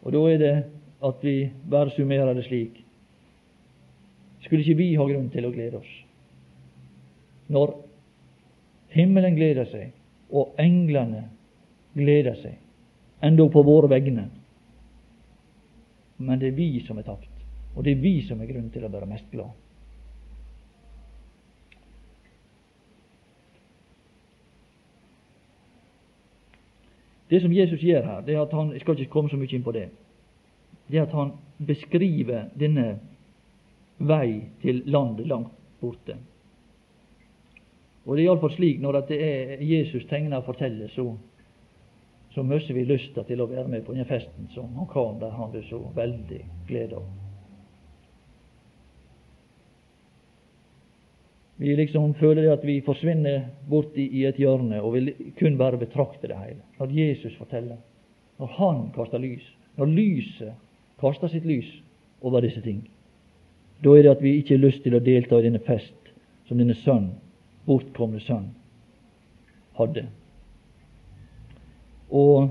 Og 0.05 0.13
Da 0.15 0.27
er 0.31 0.37
det 0.37 0.57
at 1.03 1.23
vi 1.23 1.51
bare 1.69 1.91
summerer 1.91 2.33
det 2.33 2.45
slik. 2.47 2.83
Skulle 4.41 4.63
ikke 4.63 4.79
vi 4.79 4.95
ha 4.95 5.05
grunn 5.05 5.29
til 5.29 5.45
å 5.45 5.51
glede 5.51 5.77
oss? 5.77 5.97
når 7.49 7.73
himmelen 8.93 9.37
gleder 9.37 9.67
seg, 9.69 9.91
og 10.29 10.57
englene 10.61 11.25
gleder 11.93 12.35
seg, 12.41 12.59
enda 13.21 13.47
på 13.49 13.63
våre 13.63 13.89
vegne. 13.91 14.27
Men 16.19 16.39
det 16.39 16.51
er 16.51 16.57
vi 16.57 16.83
som 16.87 16.99
er 16.99 17.07
tapt, 17.07 17.31
og 17.75 17.83
det 17.83 17.95
er 17.95 18.03
vi 18.03 18.19
som 18.27 18.41
er 18.41 18.49
grunnen 18.51 18.71
til 18.73 18.85
å 18.85 18.91
være 18.91 19.09
mest 19.09 19.29
glad. 19.31 19.55
Det 27.29 27.41
som 27.41 27.53
Jesus 27.53 27.81
gjør 27.85 28.03
her, 28.03 28.21
det 28.25 28.33
er 28.33 28.41
at 28.41 28.53
han 28.57 28.71
jeg 28.73 28.81
skal 28.81 28.97
ikke 28.97 29.13
komme 29.13 29.29
så 29.29 29.37
mye 29.37 29.53
inn 29.53 29.63
på 29.65 29.73
det, 29.75 29.89
det 30.89 30.97
er 30.97 31.05
at 31.05 31.13
han 31.13 31.35
beskriver 31.61 32.49
denne 32.57 32.95
vei 33.99 34.49
til 34.63 34.81
landet 34.89 35.27
langt 35.29 35.53
borte. 35.81 36.15
Og 38.05 38.15
det 38.15 38.23
er 38.23 38.29
iallfall 38.31 38.55
slik 38.55 38.79
når 38.81 39.01
det 39.11 39.19
er 39.21 39.61
Jesus 39.61 40.07
tegner 40.09 40.39
og 40.39 40.47
forteller, 40.47 40.89
så, 40.95 41.11
så 42.33 42.43
mister 42.43 42.73
vi 42.73 42.85
lysta 42.85 43.23
til 43.25 43.41
å 43.41 43.47
være 43.49 43.67
med 43.67 43.85
på 43.85 43.95
den 43.97 44.05
festen 44.05 44.49
som 44.53 44.69
han 44.77 44.87
kom 44.89 45.17
der 45.21 45.33
han 45.33 45.51
ble 45.53 45.63
så 45.69 45.79
veldig 45.95 46.43
glede 46.67 46.99
av. 46.99 47.07
Vi 51.59 51.73
liksom 51.75 52.13
føler 52.15 52.53
at 52.53 52.61
vi 52.63 52.77
forsvinner 52.85 53.49
bort 53.67 53.97
i, 53.99 54.23
et 54.23 54.37
hjørne 54.39 54.79
og 54.79 54.93
vil 54.93 55.09
kun 55.39 55.57
bare 55.59 55.79
betrakte 55.81 56.29
det 56.31 56.37
hele. 56.39 56.61
Når 56.79 56.93
Jesus 56.95 57.35
forteller, 57.35 57.81
når 58.39 58.47
Han 58.55 58.85
kaster 58.95 59.19
lys, 59.19 59.43
når 59.75 59.85
lyset 59.85 60.53
kaster 61.01 61.27
sitt 61.27 61.43
lys 61.45 61.67
over 62.21 62.39
disse 62.41 62.61
ting, 62.61 62.85
da 63.83 63.91
er 63.91 64.03
det 64.03 64.11
at 64.11 64.23
vi 64.23 64.37
ikke 64.37 64.55
har 64.55 64.63
lyst 64.63 64.83
til 64.83 64.95
å 64.95 65.03
delta 65.03 65.39
i 65.39 65.49
denne 65.49 65.59
fest 65.59 66.13
som 66.47 66.57
denne 66.57 66.77
sønn 66.79 67.11
bortkomne 67.67 68.23
sønn 68.23 68.53
hadde. 69.75 70.07
Og 72.09 72.49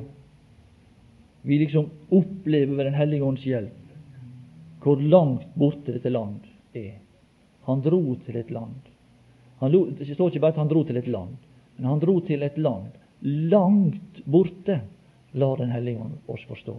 vi 1.43 1.59
liksom 1.59 1.91
opplever 2.09 2.77
ved 2.77 2.85
Den 2.85 2.95
hellige 2.95 3.25
ånds 3.25 3.45
hjelp 3.47 3.75
hvor 4.83 5.01
langt 5.03 5.55
borte 5.59 5.93
dette 5.93 6.11
land 6.11 6.45
er. 6.73 7.01
Han 7.67 7.81
dro 7.83 8.15
til 8.25 8.37
et 8.39 8.51
land. 8.51 8.79
Han, 9.59 9.75
det 9.99 10.07
står 10.15 10.31
ikke 10.31 10.41
bare 10.41 10.55
at 10.55 10.61
han 10.63 10.71
dro 10.71 10.85
til 10.87 10.97
et 10.97 11.09
land, 11.11 11.35
men 11.77 11.89
han 11.91 12.01
dro 12.01 12.21
til 12.25 12.47
et 12.47 12.57
land 12.59 12.95
langt 13.21 14.23
borte, 14.25 14.81
lar 15.33 15.57
Den 15.57 15.71
hellige 15.71 16.01
ånd 16.01 16.15
oss 16.27 16.45
forstå. 16.49 16.77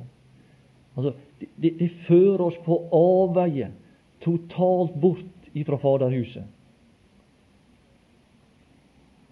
Altså, 0.96 1.14
det, 1.40 1.50
det, 1.56 1.74
det 1.80 1.90
fører 2.08 2.42
oss 2.42 2.58
på 2.66 2.80
avveie 2.96 3.70
totalt 4.24 4.96
bort 4.96 5.52
ifra 5.54 5.78
Faderhuset. 5.78 6.48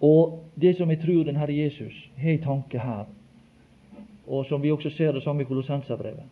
Og 0.00 0.44
det 0.54 0.76
som 0.78 0.90
jeg 0.90 1.02
tror 1.02 1.24
den 1.26 1.36
Herre 1.36 1.56
Jesus 1.56 1.96
har 2.16 2.36
i 2.36 2.42
tanke 2.44 2.78
her, 2.78 3.08
og 4.28 4.46
som 4.46 4.62
vi 4.62 4.72
også 4.72 4.90
ser 4.96 5.12
det 5.12 5.22
samme 5.24 5.42
i 5.42 5.48
Kolossenserbrevet, 5.48 6.26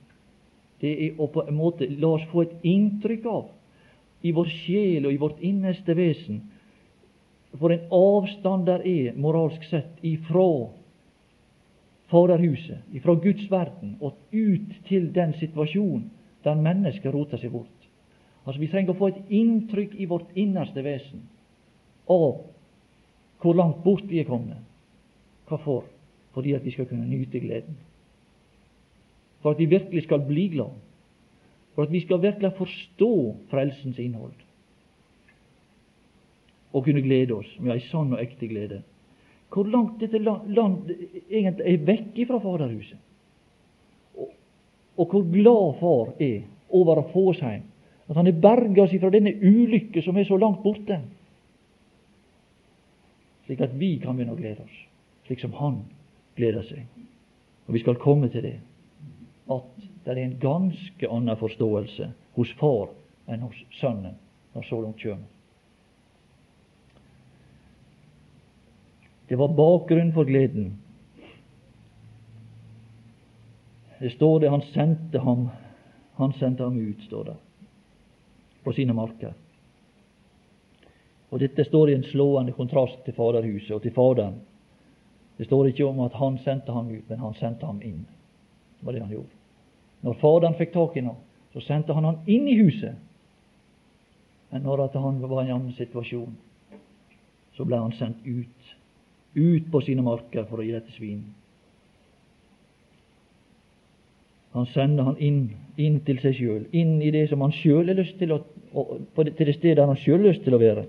det 0.80 0.92
er 1.06 1.20
å 1.20 1.28
på 1.32 1.46
en 1.48 1.56
måte 1.56 1.88
la 1.88 2.12
oss 2.18 2.26
få 2.30 2.44
et 2.44 2.66
inntrykk 2.68 3.28
av 3.32 3.46
i 4.26 4.32
vår 4.36 4.50
sjel 4.52 5.06
og 5.06 5.14
i 5.14 5.20
vårt 5.20 5.40
innerste 5.44 5.96
vesen 5.96 6.42
for 7.56 7.72
en 7.72 7.86
avstand 7.94 8.66
der 8.68 8.82
er, 8.84 9.14
moralsk 9.16 9.64
sett, 9.70 9.94
ifra 10.04 10.68
Faderhuset, 12.06 12.84
ifra 12.94 13.16
Guds 13.18 13.48
verden, 13.50 13.96
og 14.00 14.14
ut 14.30 14.74
til 14.86 15.08
den 15.14 15.32
situasjonen 15.40 16.04
der 16.44 16.60
mennesket 16.60 17.14
roter 17.14 17.40
seg 17.40 17.50
bort. 17.50 17.72
Altså 18.46 18.60
Vi 18.60 18.68
trenger 18.70 18.94
å 18.94 18.98
få 19.00 19.08
et 19.10 19.32
inntrykk 19.34 19.96
i 19.98 20.06
vårt 20.06 20.36
innerste 20.38 20.84
vesen 20.86 21.24
av 22.06 22.44
hvor 23.42 23.58
langt 23.58 23.82
bort 23.82 24.06
vi 24.06 24.20
er 24.22 24.28
kommet. 24.28 24.62
Hvorfor? 25.48 25.82
Fordi 26.36 26.52
at 26.52 26.64
vi 26.64 26.70
skal 26.74 26.86
kunne 26.86 27.08
nyte 27.08 27.40
gleden. 27.40 27.78
For 29.40 29.54
at 29.54 29.58
vi 29.58 29.64
virkelig 29.72 30.02
skal 30.04 30.20
bli 30.28 30.48
glad. 30.52 30.74
For 31.74 31.82
at 31.82 31.92
vi 31.92 32.00
skal 32.04 32.22
virkelig 32.22 32.50
forstå 32.58 33.36
frelsens 33.50 33.98
innhold. 33.98 34.36
Og 36.72 36.84
kunne 36.84 37.02
glede 37.02 37.32
oss 37.32 37.56
med 37.60 37.72
ei 37.72 37.86
sann 37.88 38.12
og 38.12 38.20
ekte 38.20 38.50
glede. 38.52 38.82
Hvor 39.48 39.64
langt 39.64 40.00
dette 40.00 40.18
land, 40.20 40.90
egentlig 41.30 41.64
er 41.64 41.84
vekk 41.88 42.18
fra 42.28 42.42
Faderhuset. 42.44 42.98
Og, 44.16 44.32
og 44.96 45.06
hvor 45.08 45.24
glad 45.32 45.80
far 45.80 46.12
er 46.20 46.42
over 46.68 47.00
å 47.00 47.08
få 47.14 47.30
oss 47.32 47.40
hjem. 47.40 47.64
At 48.10 48.20
han 48.20 48.28
har 48.28 48.42
berga 48.42 48.84
oss 48.84 49.00
fra 49.00 49.14
denne 49.14 49.32
ulykke 49.40 50.04
som 50.04 50.20
er 50.20 50.28
så 50.28 50.36
langt 50.36 50.60
borte 50.66 51.00
slik 53.46 53.62
at 53.62 53.74
vi 53.78 53.96
kan 54.02 54.16
begynne 54.16 54.34
å 54.34 54.38
glede 54.38 54.64
oss, 54.64 54.78
slik 55.28 55.38
som 55.38 55.54
han 55.60 55.84
gleder 56.36 56.64
seg. 56.68 56.86
Og 57.66 57.74
vi 57.74 57.82
skal 57.82 57.98
komme 58.00 58.30
til 58.30 58.44
det, 58.46 58.58
at 59.50 59.86
det 60.04 60.12
er 60.12 60.22
en 60.22 60.38
ganske 60.42 61.10
annen 61.10 61.38
forståelse 61.40 62.10
hos 62.36 62.52
far 62.60 62.92
enn 63.26 63.42
hos 63.42 63.58
sønnen 63.80 64.14
når 64.54 64.68
så 64.68 64.80
langt 64.80 65.02
kjem. 65.02 65.24
Det 69.26 69.38
var 69.38 69.56
bakgrunnen 69.58 70.14
for 70.14 70.28
gleden. 70.28 70.76
Det 73.98 74.12
står 74.14 74.40
det 74.40 74.52
han 74.52 74.62
sendte 74.70 75.18
ham 75.24 75.48
han 76.16 76.32
sendte 76.32 76.64
ham 76.64 76.78
ut, 76.78 77.02
står 77.02 77.24
det, 77.24 77.34
på 78.64 78.72
sine 78.72 78.94
marker. 78.96 79.34
Og 81.28 81.42
Dette 81.42 81.64
står 81.66 81.90
i 81.90 81.96
en 81.98 82.06
slående 82.08 82.54
kontrast 82.56 83.02
til 83.04 83.12
Faderhuset 83.12 83.74
og 83.76 83.82
til 83.84 83.92
Faderen. 83.92 84.38
Det 85.36 85.44
står 85.44 85.70
ikke 85.70 85.86
om 85.86 86.00
at 86.06 86.16
han 86.16 86.38
sendte 86.44 86.72
ham 86.72 86.88
ut, 86.90 87.08
men 87.08 87.18
han 87.20 87.34
sendte 87.40 87.66
ham 87.66 87.80
inn. 87.84 88.06
Det 88.78 88.86
var 88.86 88.96
det 88.96 89.02
han 89.04 89.12
gjorde. 89.12 89.36
Når 90.06 90.18
Faderen 90.20 90.56
fikk 90.56 90.72
tak 90.72 90.96
i 90.96 91.04
ham, 91.04 91.18
så 91.52 91.62
sendte 91.64 91.94
han 91.96 92.04
ham 92.04 92.18
inn 92.26 92.48
i 92.48 92.56
huset. 92.60 92.96
Men 94.50 94.62
når 94.62 94.86
han 94.94 95.20
var 95.22 95.42
i 95.42 95.48
en 95.50 95.56
annen 95.56 95.76
situasjon, 95.76 96.36
så 97.56 97.64
ble 97.64 97.80
han 97.80 97.92
sendt 97.98 98.24
ut. 98.24 98.72
Ut 99.36 99.70
på 99.72 99.80
sine 99.84 100.04
marker 100.04 100.46
for 100.48 100.60
å 100.60 100.64
gi 100.64 100.72
dette 100.72 100.92
svin. 100.96 101.24
Han 104.56 104.68
sender 104.72 105.04
han 105.04 105.18
inn, 105.20 105.40
inn 105.76 105.98
til 106.06 106.20
seg 106.22 106.38
sjøl, 106.38 106.62
inn 106.72 106.94
i 107.04 107.10
det 107.12 107.26
som 107.28 107.42
han 107.44 107.52
sjøl 107.52 107.90
har 107.90 107.98
lyst 107.98 108.16
til 108.16 108.32
å, 108.32 108.38
til 109.12 109.34
det 109.36 109.56
stedet 109.58 109.84
han 109.84 109.98
sjøl 110.00 110.22
har 110.22 110.30
lyst 110.30 110.46
til 110.46 110.56
å 110.56 110.60
være. 110.62 110.86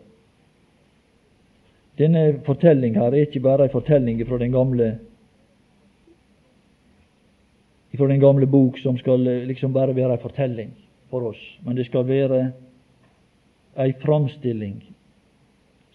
Denne 1.97 2.39
fortellinga 2.45 3.07
er 3.07 3.23
ikke 3.23 3.41
bare 3.41 3.65
en 3.65 3.73
fortelling 3.73 4.21
fra 4.27 4.37
den 4.37 4.53
gamle 4.53 4.97
fra 7.97 8.07
den 8.07 8.21
gamle 8.21 8.45
bok 8.45 8.77
som 8.77 8.97
skal 9.01 9.23
liksom 9.49 9.73
bare 9.73 9.95
være 9.95 10.13
en 10.13 10.21
fortelling 10.21 10.73
for 11.09 11.31
oss, 11.31 11.39
men 11.65 11.75
det 11.75 11.87
skal 11.87 12.05
være 12.05 12.51
ei 13.81 13.95
framstilling 14.03 14.75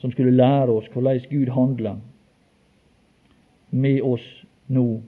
som 0.02 0.10
skulle 0.10 0.34
lære 0.34 0.74
oss 0.74 0.88
hvordan 0.90 1.20
Gud 1.30 1.52
handler 1.54 2.00
med 3.70 4.02
oss 4.02 4.24
nå. 4.66 5.00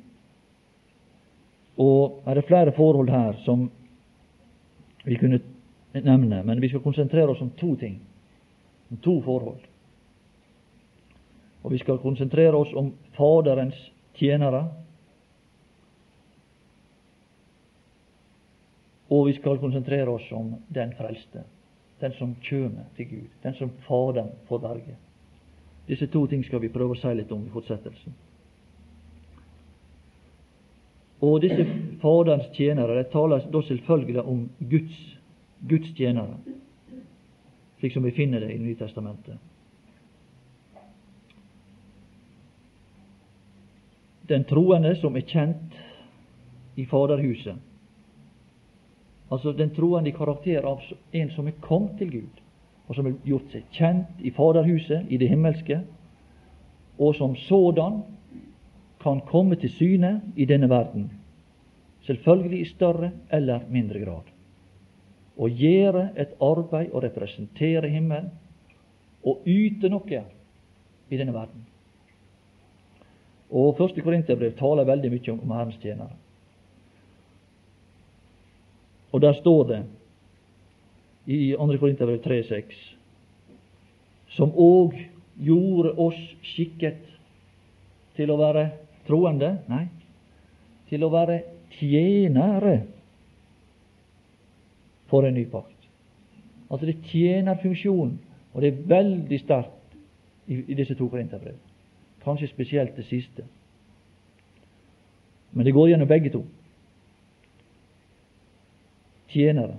Og 1.76 2.22
er 2.26 2.38
det 2.38 2.46
flere 2.46 2.72
forhold 2.76 3.10
her 3.10 3.34
som 3.44 3.66
vi 5.04 5.18
kunne 5.18 5.40
nevne, 5.92 6.42
men 6.46 6.62
vi 6.62 6.68
skal 6.68 6.82
konsentrere 6.84 7.34
oss 7.34 7.42
om 7.42 7.50
to 7.58 7.74
ting, 7.76 7.98
om 8.90 8.96
to 9.02 9.20
forhold. 9.26 9.73
Og 11.64 11.72
vi 11.72 11.78
skal 11.80 11.98
konsentrere 11.98 12.56
oss 12.56 12.72
om 12.76 12.92
Faderens 13.16 13.78
tjenere. 14.18 14.66
Og 19.08 19.26
vi 19.26 19.34
skal 19.38 19.58
konsentrere 19.62 20.10
oss 20.12 20.26
om 20.32 20.54
den 20.68 20.92
frelste, 20.98 21.46
den 22.00 22.12
som 22.18 22.36
kjem 22.44 22.76
til 22.96 23.08
Gud, 23.08 23.32
den 23.42 23.56
som 23.56 23.72
Faderen 23.88 24.34
får 24.48 24.60
berge. 24.60 24.96
Disse 25.88 26.06
to 26.12 26.26
ting 26.26 26.44
skal 26.44 26.60
vi 26.60 26.72
prøve 26.72 26.96
å 26.96 27.00
si 27.00 27.12
litt 27.16 27.32
om 27.32 27.44
i 27.44 27.52
fortsettelsen. 27.52 28.16
Og 31.24 31.40
disse 31.40 31.64
Faderens 32.02 32.50
tjenere 32.56 32.98
det 32.98 33.08
taler 33.12 33.44
da 33.52 33.64
selvfølgelig 33.64 34.24
om 34.28 34.44
Guds, 34.60 35.00
Guds 35.64 35.92
tjenere, 35.96 36.36
slik 37.80 37.96
som 37.96 38.04
vi 38.04 38.12
finner 38.16 38.44
det 38.44 38.52
i 38.52 38.60
Nytestamentet. 38.60 39.40
Den 44.28 44.44
troende 44.44 44.94
som 44.96 45.16
er 45.16 45.26
kjent 45.28 45.74
i 46.76 46.86
Faderhuset. 46.88 47.56
Altså 49.32 49.52
den 49.52 49.70
troende 49.74 50.10
i 50.10 50.16
karakter 50.16 50.64
av 50.68 50.82
en 51.12 51.30
som 51.34 51.48
er 51.48 51.60
kommet 51.64 51.98
til 51.98 52.10
Gud, 52.10 52.40
og 52.88 52.96
som 52.96 53.08
er 53.08 53.18
gjort 53.24 53.52
seg 53.52 53.68
kjent 53.72 54.20
i 54.24 54.32
Faderhuset, 54.34 55.08
i 55.08 55.18
det 55.20 55.28
himmelske, 55.28 55.80
og 56.98 57.16
som 57.18 57.34
sådan 57.36 58.02
kan 59.02 59.20
komme 59.28 59.56
til 59.60 59.72
syne 59.72 60.20
i 60.36 60.46
denne 60.48 60.68
verden, 60.70 61.10
selvfølgelig 62.06 62.60
i 62.60 62.70
større 62.70 63.10
eller 63.32 63.66
mindre 63.68 64.04
grad, 64.04 64.30
og 65.36 65.50
gjøre 65.50 66.08
et 66.20 66.36
arbeid 66.40 66.92
og 66.92 67.02
representere 67.02 67.90
himmelen 67.90 68.30
og 69.24 69.42
yte 69.48 69.88
noe 69.88 70.24
i 71.10 71.16
denne 71.16 71.34
verden. 71.34 71.64
Og 73.54 73.76
første 73.78 74.02
Korinterbrev 74.02 74.56
taler 74.58 74.86
veldig 74.88 75.10
mye 75.12 75.32
om, 75.32 75.52
Herrens 75.54 75.78
tjenere. 75.82 76.16
Og 79.14 79.22
der 79.22 79.36
står 79.38 79.62
det 79.68 79.82
i 81.30 81.54
2. 81.54 81.66
Korinterbrev 81.78 82.18
3,6 82.24 82.74
som 84.34 84.50
òg 84.58 84.96
gjorde 85.38 85.92
oss 86.02 86.18
skikket 86.42 87.04
til 88.18 88.32
å 88.34 88.38
være 88.40 88.64
troende 89.06 89.52
Nei, 89.70 89.84
til 90.90 91.04
å 91.06 91.12
være 91.12 91.40
tjenere 91.76 92.74
for 95.10 95.26
en 95.26 95.36
ny 95.36 95.44
pakt. 95.50 95.70
Altså 96.70 96.88
det 96.88 96.96
er 96.96 97.06
tjenerfunksjonen, 97.12 98.18
og 98.54 98.62
det 98.62 98.72
er 98.72 98.82
veldig 98.90 99.38
sterkt 99.42 99.94
i, 100.50 100.58
i 100.58 100.78
disse 100.78 100.96
to 100.98 101.06
korinterbrevene. 101.12 101.73
Kanskje 102.24 102.48
spesielt 102.48 102.96
det 102.96 103.06
siste. 103.06 103.44
Men 105.50 105.64
det 105.64 105.72
går 105.72 105.88
gjennom 105.88 106.08
begge 106.08 106.30
to. 106.32 106.44
Tjenere 109.28 109.76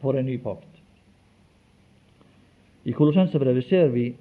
for 0.00 0.18
en 0.18 0.26
ny 0.26 0.38
pakt. 0.38 0.68
I 2.84 2.92
kolossensbrevet 2.92 3.64
ser 3.64 3.88
vi 3.94 4.12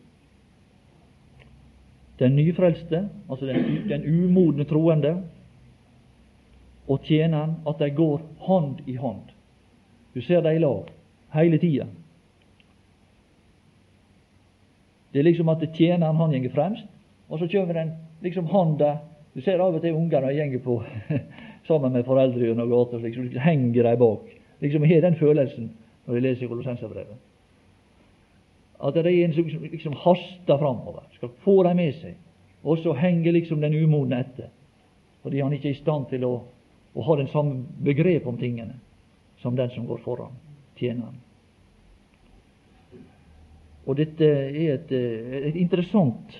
den 2.20 2.36
nyfrelste, 2.36 3.10
altså 3.30 3.46
den, 3.46 3.90
den 3.90 4.04
umodne 4.06 4.66
troende, 4.70 5.16
og 6.88 7.00
tjeneren, 7.06 7.56
at 7.68 7.80
de 7.80 7.90
går 7.96 8.22
hånd 8.46 8.82
i 8.86 8.96
hånd. 8.96 9.32
Du 10.14 10.22
ser 10.22 10.42
dem 10.42 10.56
i 10.56 10.62
lag 10.62 10.92
hele 11.34 11.58
tida. 11.58 11.88
Det 15.14 15.20
er 15.20 15.24
liksom 15.24 15.50
at 15.50 15.64
tjeneren 15.76 16.16
han 16.16 16.36
går 16.44 16.54
fremst, 16.54 16.86
og 17.32 17.40
så 17.40 17.48
kjem 17.48 17.72
den 17.72 17.96
liksom 18.22 18.50
handa 18.52 18.98
Du 19.34 19.40
ser 19.42 19.62
av 19.64 19.76
og 19.76 19.80
til 19.80 19.96
ungene 19.96 20.34
gjenger 20.36 20.60
på 20.60 20.82
sammen 21.70 21.94
med 21.96 22.04
foreldre 22.04 22.50
gjennom 22.50 22.68
gata, 22.68 22.98
liksom, 23.00 23.30
liksom 23.30 23.46
henger 23.46 23.88
de 23.88 23.94
bak. 24.02 24.26
Liksom 24.60 24.84
har 24.84 25.06
den 25.06 25.16
følelsen 25.16 25.70
når 26.04 26.18
de 26.18 26.24
leser 26.26 26.50
Kolossenserbrevet. 26.52 27.16
At 28.84 28.98
det 28.98 29.06
er 29.06 29.24
en 29.24 29.38
som 29.38 29.48
liksom, 29.48 29.96
haster 30.04 30.60
framover, 30.60 31.08
skal 31.16 31.32
få 31.46 31.62
dem 31.64 31.80
med 31.80 31.96
seg. 32.02 32.20
Og 32.68 32.84
så 32.84 32.92
henger 32.98 33.32
liksom 33.32 33.64
den 33.64 33.78
umodne 33.80 34.20
etter, 34.20 34.52
fordi 35.24 35.40
han 35.40 35.56
ikke 35.56 35.70
er 35.72 35.78
i 35.78 35.80
stand 35.80 36.12
til 36.12 36.28
å, 36.28 36.36
å 36.92 37.08
ha 37.08 37.20
den 37.22 37.32
samme 37.32 37.64
begrep 37.88 38.28
om 38.28 38.38
tingene 38.42 38.82
som 39.42 39.56
den 39.56 39.72
som 39.72 39.88
går 39.88 40.04
foran, 40.04 40.36
tjeneren. 40.76 41.16
Og 43.88 43.96
dette 43.98 44.28
er 44.28 44.76
et, 44.76 44.92
et 44.92 45.56
interessant 45.56 46.36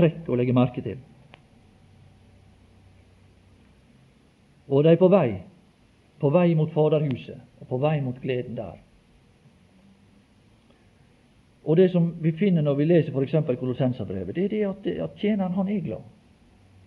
trekk 0.00 0.28
å 0.28 0.38
legge 0.40 0.56
merke 0.56 0.82
til. 0.84 0.98
Og 4.70 4.84
de 4.84 4.92
er 4.92 5.00
på 5.00 5.08
vei, 5.10 5.40
på 6.22 6.30
vei 6.30 6.54
mot 6.54 6.70
Faderhuset, 6.74 7.40
og 7.60 7.68
på 7.68 7.78
vei 7.82 7.98
mot 8.04 8.18
gleden 8.22 8.56
der. 8.58 8.78
Og 11.64 11.76
Det 11.76 11.90
som 11.92 12.14
vi 12.22 12.32
finner 12.32 12.62
når 12.62 12.74
vi 12.74 12.84
leser 12.84 13.12
f.eks. 13.12 13.58
Kolossenserbrevet, 13.60 14.34
det 14.34 14.44
er 14.44 14.48
det 14.48 14.62
at, 14.66 14.86
at 15.04 15.18
tjeneren 15.20 15.52
han 15.52 15.68
er 15.68 15.80
glad. 15.80 16.06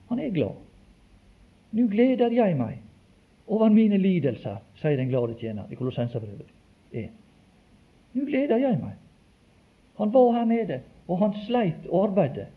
Han 0.10 0.20
er 0.20 0.30
glad. 0.34 0.58
Nå 1.72 1.88
gleder 1.88 2.34
jeg 2.34 2.58
meg 2.58 2.82
over 3.48 3.70
mine 3.70 3.98
lidelser, 3.98 4.58
sier 4.82 4.98
den 4.98 5.12
glade 5.12 5.36
tjener 5.40 5.70
i 5.72 5.76
Kolossenserbrevet 5.76 6.50
1. 6.92 7.10
Nå 8.14 8.26
gleder 8.26 8.62
jeg 8.62 8.80
meg. 8.82 8.98
Han 9.98 10.14
var 10.14 10.32
her 10.40 10.46
nede, 10.46 10.82
og 11.08 11.20
han 11.20 11.34
sleit 11.46 11.88
og 11.90 12.10
arbeidet 12.10 12.48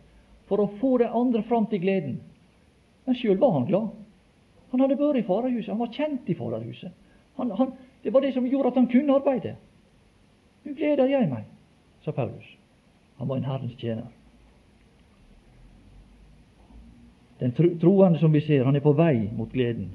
for 0.49 0.63
å 0.63 0.71
få 0.81 0.97
de 1.03 1.09
andre 1.11 1.43
fram 1.49 1.67
til 1.71 1.83
gleden. 1.83 2.19
Men 3.07 3.19
sjøl 3.19 3.39
var 3.39 3.55
han 3.55 3.67
glad. 3.69 3.89
Han 4.73 4.83
hadde 4.83 4.99
vært 4.99 5.21
i 5.21 5.27
farerhuset, 5.27 5.73
han 5.73 5.83
var 5.83 5.95
kjent 5.95 6.29
i 6.31 6.37
farerhuset. 6.39 6.95
Han, 7.37 7.53
han, 7.59 7.73
det 8.03 8.13
var 8.15 8.25
det 8.25 8.33
som 8.35 8.47
gjorde 8.47 8.73
at 8.73 8.79
han 8.81 8.91
kunne 8.91 9.19
arbeide. 9.19 9.57
Nå 10.67 10.75
gleder 10.75 11.11
jeg 11.11 11.29
meg, 11.31 11.47
sa 12.05 12.15
Paulus. 12.15 12.49
Han 13.21 13.29
var 13.29 13.39
en 13.39 13.49
Herrens 13.49 13.77
tjener. 13.81 14.11
Den 17.41 17.53
troende 17.81 18.19
som 18.19 18.33
vi 18.33 18.41
ser, 18.41 18.65
han 18.65 18.77
er 18.77 18.85
på 18.85 18.95
vei 18.97 19.29
mot 19.37 19.53
gleden. 19.53 19.91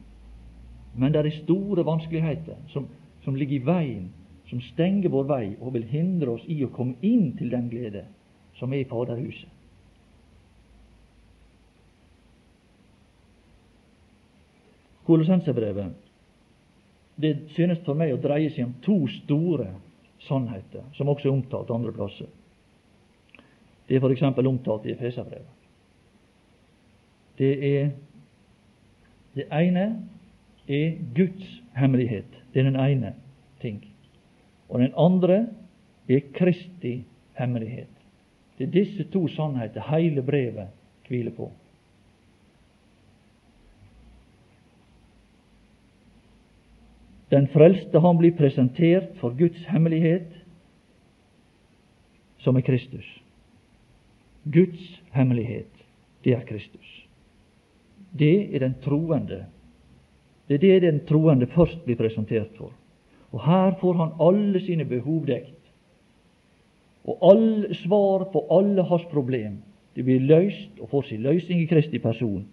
Men 0.95 1.13
det 1.13 1.25
er 1.25 1.37
store 1.41 1.85
vanskeligheter 1.85 2.59
som, 2.73 2.87
som 3.23 3.35
ligger 3.35 3.55
i 3.55 3.65
veien, 3.65 4.09
som 4.49 4.61
stenger 4.61 5.09
vår 5.09 5.27
vei 5.29 5.45
og 5.59 5.73
vil 5.73 5.87
hindre 5.87 6.35
oss 6.35 6.43
i 6.47 6.59
å 6.65 6.71
komme 6.75 6.99
inn 7.01 7.31
til 7.39 7.49
den 7.53 7.69
glede 7.71 8.05
som 8.59 8.73
er 8.73 8.83
i 8.83 8.89
Faderhuset. 8.89 9.49
Kolossenserbrevet 15.11 15.91
det 17.21 17.35
synes 17.55 17.81
for 17.85 17.97
meg 17.99 18.13
å 18.15 18.19
dreie 18.21 18.49
seg 18.49 18.63
om 18.65 18.77
to 18.81 18.95
store 19.19 19.67
sannheter, 20.25 20.85
som 20.95 21.09
også 21.11 21.27
er 21.27 21.35
omtalt 21.35 21.73
andre 21.73 21.91
plasser. 21.93 22.29
Det 23.87 23.97
er 23.97 24.05
f.eks. 24.05 24.23
omtalt 24.23 24.87
i 24.87 24.93
Efeserbrevet. 24.95 25.59
Det 27.37 27.51
er 27.67 27.91
det 29.35 29.47
ene 29.51 29.85
er 30.67 30.97
Guds 31.15 31.61
hemmelighet. 31.75 32.31
Det 32.53 32.59
er 32.59 32.69
den 32.71 32.79
ene 32.79 33.13
ting. 33.61 33.79
Og 34.69 34.79
den 34.79 34.93
andre 34.97 35.45
er 36.09 36.23
Kristi 36.35 37.01
hemmelighet. 37.39 37.91
Det 38.57 38.67
er 38.67 38.75
disse 38.75 39.03
to 39.11 39.27
sannheter 39.27 39.83
hele 39.91 40.23
brevet 40.23 40.71
hviler 41.07 41.35
på. 41.35 41.51
Den 47.31 47.47
frelste 47.47 47.99
han 47.99 48.17
blir 48.19 48.35
presentert 48.35 49.15
for 49.21 49.35
Guds 49.39 49.63
hemmelighet, 49.71 50.27
som 52.43 52.57
er 52.57 52.65
Kristus. 52.65 53.07
Guds 54.43 55.01
hemmelighet, 55.15 55.71
det 56.25 56.33
er 56.35 56.45
Kristus. 56.45 57.07
Det 58.19 58.55
er 58.55 58.59
den 58.59 58.75
troende. 58.83 59.45
Det 60.47 60.55
er 60.55 60.63
det 60.65 60.81
den 60.81 60.99
troende 61.07 61.47
først 61.47 61.85
blir 61.85 61.95
presentert 61.95 62.51
for. 62.57 62.73
Og 63.31 63.45
her 63.45 63.77
får 63.79 63.93
han 63.93 64.15
alle 64.19 64.59
sine 64.65 64.85
behov 64.85 65.23
dekt. 65.27 65.55
Og 67.07 67.17
alle 67.31 67.75
svar 67.75 68.27
på 68.33 68.43
alle 68.51 68.83
hans 68.83 69.05
problem. 69.11 69.61
Det 69.95 70.03
blir 70.03 70.19
løst 70.19 70.79
og 70.79 70.89
får 70.89 71.07
sin 71.07 71.21
løsning 71.21 71.61
i 71.61 71.65
Kristi 71.65 71.99
person. 71.99 72.43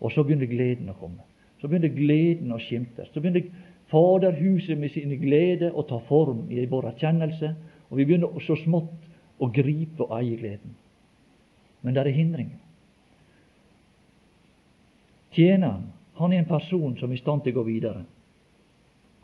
Og 0.00 0.12
så 0.12 0.22
begynner 0.22 0.50
gleden 0.50 0.90
å 0.90 0.98
komme. 0.98 1.22
Så 1.60 1.68
begynner 1.68 1.94
gleden 1.94 2.52
å 2.52 2.58
skimtes. 2.58 3.08
Så 3.14 3.20
begynner 3.20 3.46
Faderhuset 3.92 4.78
med 4.78 4.90
sin 4.94 5.12
glede 5.20 5.70
å 5.72 5.84
ta 5.88 6.00
form 6.08 6.46
i 6.50 6.64
vår 6.66 6.90
erkjennelse, 6.94 7.54
og 7.90 7.98
vi 7.98 8.06
begynner 8.08 8.40
så 8.46 8.56
smått 8.62 9.42
å 9.42 9.50
gripe 9.52 10.06
og 10.06 10.14
eie 10.18 10.38
gleden. 10.40 10.76
Men 11.82 11.94
det 11.94 12.04
er 12.04 12.16
hindringer. 12.16 12.60
Tjeneren 15.34 15.90
han 16.14 16.32
er 16.32 16.38
en 16.38 16.48
person 16.48 16.96
som 16.96 17.10
er 17.10 17.18
i 17.18 17.22
stand 17.22 17.42
til 17.42 17.54
å 17.54 17.60
gå 17.60 17.66
videre. 17.66 18.04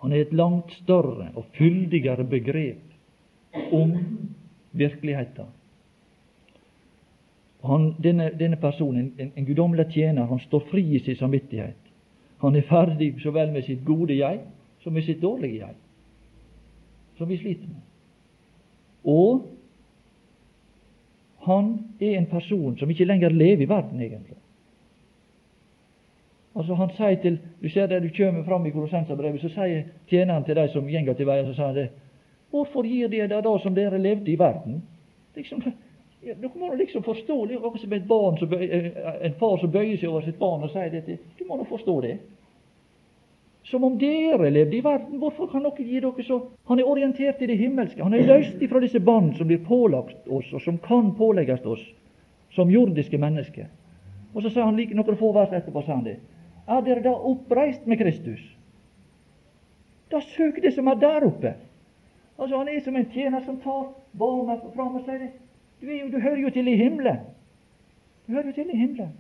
Han 0.03 0.13
er 0.13 0.25
et 0.25 0.35
langt 0.35 0.73
større 0.81 1.29
og 1.39 1.47
fyldigere 1.55 2.25
begrep 2.27 3.71
om 3.73 3.95
virkeligheten. 4.73 5.53
Han, 7.63 7.91
denne, 8.01 8.31
denne, 8.41 8.57
personen, 8.57 9.13
en, 9.19 9.33
en 9.37 9.47
guddommelig 9.47 9.91
tjener, 9.93 10.25
han 10.27 10.41
står 10.47 10.65
fri 10.71 10.85
i 10.97 11.03
sin 11.05 11.19
samvittighet. 11.21 11.90
Han 12.41 12.57
er 12.57 12.67
ferdig 12.69 13.15
så 13.23 13.31
vel 13.31 13.53
med 13.53 13.63
sitt 13.63 13.85
gode 13.85 14.17
jeg 14.17 14.41
som 14.81 14.93
med 14.93 15.05
sitt 15.05 15.23
dårlige 15.23 15.61
jeg, 15.61 15.75
som 17.19 17.29
vi 17.29 17.37
sliter 17.37 17.69
med. 17.69 17.81
Og 19.05 19.47
han 21.45 21.73
er 22.01 22.19
en 22.19 22.27
person 22.27 22.79
som 22.79 22.91
ikke 22.91 23.05
lenger 23.05 23.29
lever 23.29 23.65
i 23.65 23.69
verden, 23.69 24.01
egentlig. 24.01 24.37
Altså 26.55 26.75
Han 26.75 26.91
sier 26.97 27.21
til 27.23 27.39
Du 27.63 27.69
ser 27.69 27.87
det 27.87 28.03
du 28.03 28.09
kommer 28.17 28.45
fram 28.45 28.67
i 28.67 28.71
Kolossenserbrevet, 28.71 29.41
så 29.41 29.49
sier 29.49 29.85
tjeneren 30.09 30.45
til 30.45 30.57
de 30.57 30.69
som 30.73 30.89
gjenger 30.89 31.15
til 31.15 31.27
veien, 31.27 31.47
så 31.47 31.55
sier 31.55 31.67
han 31.67 31.77
det 31.77 31.89
Hvorfor 32.51 32.83
gir 32.83 33.09
de 33.09 33.21
det 33.29 33.45
da 33.45 33.59
som 33.63 33.75
dere 33.75 33.99
levde 33.99 34.33
i 34.33 34.39
verden? 34.39 34.83
Liksom, 35.37 35.63
ja, 36.21 36.35
Du 36.35 36.51
må 36.55 36.75
liksom 36.75 37.03
forstå 37.03 37.47
det. 37.47 37.57
Akkurat 37.57 37.81
som 37.81 38.07
barn 38.09 38.63
eh, 38.63 39.27
en 39.27 39.35
far 39.35 39.59
som 39.59 39.71
bøyer 39.71 39.97
seg 39.97 40.11
over 40.11 40.27
sitt 40.27 40.39
barn 40.39 40.65
og 40.65 40.71
sier 40.75 40.91
dette. 40.93 41.19
Du 41.39 41.45
må 41.49 41.57
nå 41.57 41.65
forstå 41.69 42.01
det. 42.01 42.19
Som 43.71 43.85
om 43.85 43.99
dere 43.99 44.51
levde 44.51 44.77
i 44.77 44.85
verden. 44.85 45.19
Hvorfor 45.19 45.51
kan 45.53 45.65
dere 45.65 45.87
gi 45.87 46.01
dere 46.01 46.27
så 46.27 46.41
Han 46.69 46.79
er 46.79 46.89
orientert 46.89 47.43
i 47.43 47.47
det 47.47 47.59
himmelske. 47.59 48.03
Han 48.03 48.15
er 48.15 48.27
løst 48.27 48.63
ifra 48.63 48.81
disse 48.81 49.01
bånd 49.01 49.37
som 49.37 49.49
blir 49.49 49.65
pålagt 49.65 50.29
oss, 50.29 50.53
og 50.53 50.61
som 50.61 50.79
kan 50.79 51.15
pålegges 51.17 51.65
oss 51.67 51.83
som 52.55 52.71
jordiske 52.71 53.19
mennesker. 53.19 53.67
Og 54.35 54.43
så 54.43 54.51
sa 54.51 54.65
han 54.65 54.77
like 54.77 54.95
noen 54.95 55.19
få 55.19 55.33
vers 55.35 55.53
etterpå 55.53 55.83
sa 55.83 55.97
han 55.97 56.07
det. 56.07 56.19
Er 56.71 56.83
dere 56.87 57.03
da 57.03 57.15
oppreist 57.15 57.87
med 57.87 57.99
Kristus? 57.99 58.41
Da 60.11 60.21
søk 60.21 60.63
det 60.63 60.75
som 60.75 60.89
er 60.91 60.99
der 60.99 61.27
oppe. 61.27 61.55
Altså 62.39 62.57
Han 62.57 62.69
er 62.69 62.81
som 62.81 62.97
en 62.97 63.11
tjener 63.13 63.45
som 63.45 63.61
tar 63.61 63.93
barnet 64.19 64.63
fram 64.75 64.97
og 64.97 65.05
sier 65.05 65.19
det. 65.19 65.31
Du, 65.81 65.87
jo, 65.87 66.09
du, 66.13 66.19
hører 66.21 66.43
jo 66.43 66.51
til 66.51 66.69
i 66.69 66.77
himmelen. 66.77 67.23
Du 68.27 68.33
hører 68.33 68.47
jo 68.47 68.53
til 68.53 68.71
i 68.73 68.77
himmelen. 68.77 69.13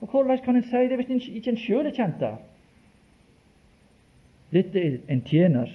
Og 0.00 0.08
Hvordan 0.10 0.38
kan 0.44 0.56
en 0.56 0.62
si 0.62 0.84
det 0.88 0.96
hvis 0.96 1.10
en 1.10 1.36
ikke 1.36 1.50
en 1.50 1.58
sjøl 1.58 1.86
er 1.86 1.94
kjent 1.94 2.20
der? 2.20 2.36
Dette 4.52 4.80
er 4.80 4.98
en 5.12 5.22
tjeners 5.26 5.74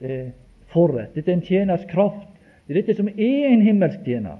eh, 0.00 0.30
forrett. 0.72 1.14
Dette 1.14 1.32
er 1.32 1.36
en 1.36 1.44
tjeners 1.44 1.84
kraft. 1.90 2.28
Det 2.66 2.76
er 2.76 2.80
dette 2.82 2.94
som 2.96 3.08
er 3.08 3.48
en 3.50 3.64
himmelsk 3.64 4.04
tjener. 4.06 4.38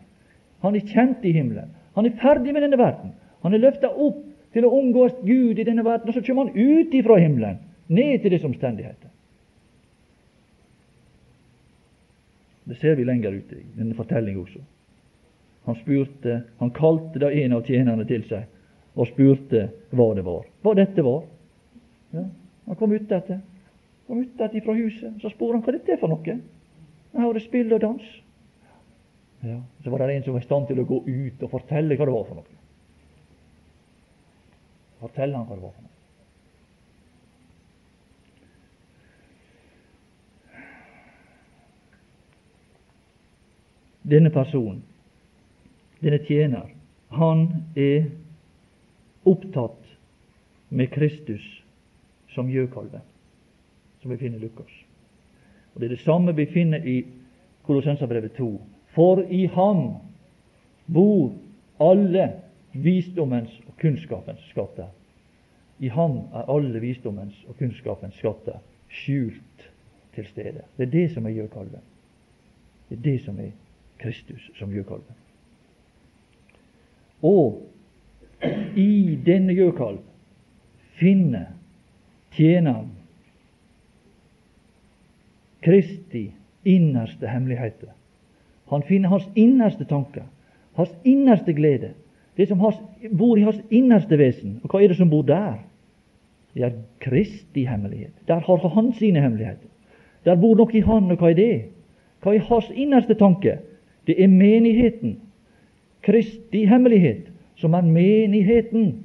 Han 0.63 0.77
er 0.77 0.87
kjent 0.87 1.27
i 1.27 1.33
himmelen. 1.35 1.75
Han 1.99 2.07
er 2.07 2.17
ferdig 2.23 2.55
med 2.55 2.63
denne 2.63 2.79
verden. 2.79 3.13
Han 3.43 3.55
er 3.55 3.63
løfta 3.63 3.91
opp 3.91 4.23
til 4.55 4.65
å 4.65 4.73
omgås 4.79 5.17
Gud 5.25 5.59
i 5.59 5.67
denne 5.67 5.85
verden, 5.85 6.09
og 6.09 6.15
så 6.15 6.23
kommer 6.25 6.49
han 6.49 6.57
ut 6.57 6.95
ifra 6.95 7.19
himmelen, 7.21 7.59
ned 7.89 8.23
til 8.23 8.33
disse 8.33 8.47
omstendigheter. 8.47 9.11
Det 12.69 12.77
ser 12.83 12.99
vi 12.99 13.05
lenger 13.09 13.33
ute 13.33 13.57
i 13.57 13.67
denne 13.79 13.97
fortellingen 13.97 14.43
også. 14.43 14.61
Han 15.69 15.77
spurte, 15.81 16.43
han 16.59 16.71
kalte 16.77 17.21
da 17.23 17.31
en 17.33 17.55
av 17.57 17.65
tjenerne 17.65 18.05
til 18.09 18.25
seg 18.29 18.45
og 18.99 19.09
spurte 19.09 19.69
hva 19.97 20.09
det 20.17 20.25
var. 20.27 20.47
Hva 20.65 20.75
dette 20.77 21.05
var. 21.05 21.25
Ja, 22.13 22.25
han 22.67 22.79
kom 22.81 22.93
ut 22.93 23.13
etter. 23.13 23.41
Kom 24.09 24.23
ut 24.25 24.41
etter 24.41 24.65
fra 24.65 24.77
huset. 24.77 25.17
Så 25.23 25.33
spurte 25.33 25.59
han 25.59 25.65
hva 25.65 25.77
dette 25.77 25.95
er 25.95 26.01
for 26.01 26.13
noe. 26.13 26.39
Her 27.15 27.25
hørte 27.25 27.45
spill 27.45 27.73
og 27.77 27.83
dans. 27.85 28.09
Ja, 29.45 29.61
Så 29.85 29.91
var 29.91 30.03
det 30.03 30.17
en 30.17 30.25
som 30.27 30.35
var 30.35 30.43
i 30.43 30.49
stand 30.49 30.67
til 30.67 30.81
å 30.83 30.89
gå 30.89 31.03
ut 31.07 31.45
og 31.47 31.53
fortelle 31.53 31.97
hva 31.97 32.09
det 32.09 32.17
var 32.17 32.27
for 32.29 32.41
noe. 32.41 32.57
Fortelle 35.05 35.37
han 35.37 35.47
hva 35.47 35.57
det 35.57 35.63
var 35.63 35.77
for 35.77 35.85
noe. 35.85 35.98
Denne 44.09 44.31
personen, 44.31 44.83
denne 46.01 46.19
tjener, 46.25 46.71
han 47.09 47.49
er 47.77 48.09
opptatt 49.29 49.85
med 50.69 50.91
Kristus 50.95 51.45
som 52.33 52.49
gjøkalven, 52.49 53.05
som 54.03 54.11
vi 54.13 54.17
finner 54.17 54.39
Lukas. 54.39 54.73
Og 55.75 55.81
Det 55.81 55.87
er 55.87 55.97
det 55.97 56.05
samme 56.05 56.37
vi 56.37 56.47
finner 56.47 56.85
i 56.85 57.05
Kolossenserbrevet 57.63 58.33
2. 58.33 58.61
For 58.95 59.21
i 59.31 59.47
ham 59.47 59.99
bor 60.87 61.35
alle 61.81 62.33
visdommens 62.73 63.53
og 63.67 63.77
kunnskapens 63.81 64.41
skatter. 64.51 64.89
I 65.79 65.89
ham 65.89 66.19
er 66.35 66.49
alle 66.51 66.81
visdommens 66.81 67.45
og 67.49 67.57
kunnskapens 67.59 68.17
skatter 68.19 68.59
skjult 68.89 69.71
til 70.15 70.27
stede. 70.27 70.65
Det 70.77 70.89
er 70.89 70.91
det 70.91 71.11
som 71.13 71.27
er 71.27 71.37
gjøkalven. 71.37 71.85
Det 72.89 72.99
er 72.99 73.03
det 73.03 73.21
som 73.25 73.39
er 73.41 73.53
Kristus 73.99 74.51
som 74.59 74.73
gjøkalven. 74.73 75.17
Og 77.23 77.67
i 78.79 79.19
denne 79.27 79.55
gjøkalv 79.57 79.99
finner 80.99 81.51
tjeneren 82.37 82.93
Kristi 85.65 86.29
innerste 86.69 87.27
hemmeligheter. 87.27 87.91
Han 88.71 88.85
finner 88.87 89.11
hans 89.11 89.27
innerste 89.35 89.85
tanker, 89.85 90.29
hans 90.79 90.93
innerste 91.05 91.53
glede, 91.53 91.95
det 92.37 92.47
som 92.49 92.63
bor 93.19 93.39
i 93.39 93.43
hans 93.43 93.59
innerste 93.71 94.19
vesen. 94.19 94.61
Og 94.63 94.71
hva 94.71 94.83
er 94.83 94.93
det 94.93 94.99
som 95.01 95.11
bor 95.11 95.25
der? 95.27 95.59
Det 96.55 96.63
er 96.65 96.77
Kristi 97.03 97.65
hemmelighet. 97.67 98.15
Der 98.29 98.41
har 98.47 98.69
han 98.75 98.93
sine 98.95 99.21
hemmeligheter. 99.21 99.67
Der 100.25 100.37
bor 100.37 100.55
noe 100.59 100.75
i 100.75 100.85
han, 100.85 101.11
og 101.11 101.19
hva 101.19 101.33
er 101.33 101.39
det? 101.39 101.57
Hva 102.23 102.35
er 102.35 102.47
hans 102.47 102.71
innerste 102.75 103.15
tanke? 103.19 103.59
Det 104.09 104.23
er 104.23 104.29
menigheten. 104.29 105.21
Kristi 106.03 106.65
hemmelighet, 106.65 107.33
som 107.57 107.75
er 107.75 107.81
menigheten. 107.81 109.05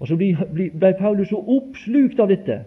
Og 0.00 0.08
så 0.08 0.16
ble 0.16 0.94
Paulus 0.98 1.28
så 1.28 1.36
oppslukt 1.36 2.20
av 2.20 2.30
dette. 2.32 2.62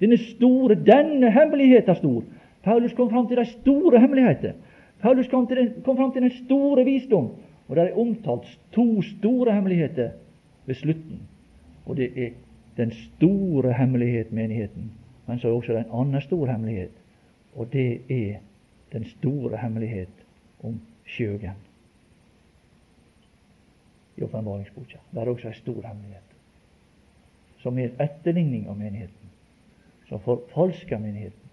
Denne 0.00 0.18
store, 0.20 0.76
denne 0.76 1.30
hemmeligheten 1.32 1.90
er 1.90 1.98
stor. 1.98 2.22
Paulus 2.62 2.92
kom 2.92 3.10
fram 3.10 3.26
til 3.28 3.40
de 3.40 3.46
store 3.48 4.00
hemmeligheter. 4.00 4.52
Paulus 5.00 5.28
kom, 5.28 5.46
til 5.46 5.56
den, 5.56 5.72
kom 5.84 5.96
fram 5.96 6.12
til 6.12 6.22
den 6.22 6.34
store 6.44 6.84
visdom. 6.84 7.30
Og 7.68 7.76
det 7.76 7.84
er 7.84 7.98
omtalt 7.98 8.58
to 8.72 9.02
store 9.02 9.54
hemmeligheter 9.54 10.10
ved 10.66 10.74
slutten. 10.74 11.22
Og 11.86 11.96
det 11.96 12.10
er 12.16 12.28
den 12.76 12.92
store 12.92 13.72
hemmelighet, 13.72 14.32
menigheten. 14.32 14.92
Men 15.26 15.38
så 15.38 15.48
er 15.48 15.52
også 15.52 15.76
en 15.76 15.94
annen 16.00 16.20
stor 16.20 16.46
hemmelighet, 16.46 16.90
og 17.56 17.72
det 17.72 18.00
er 18.10 18.34
den 18.92 19.04
store 19.04 19.56
hemmelighet 19.56 20.21
om 20.62 20.80
sjøen 21.04 21.56
I 24.16 24.22
åpenbaringsboka. 24.22 24.98
Det 25.10 25.20
er 25.20 25.28
også 25.28 25.48
en 25.48 25.54
stor 25.54 25.82
hemmelighet, 25.86 26.34
som 27.62 27.78
er 27.78 27.94
etterligning 28.00 28.68
av 28.68 28.76
menigheten, 28.76 29.30
som 30.08 30.20
forfalsker 30.20 30.98
menigheten, 30.98 31.50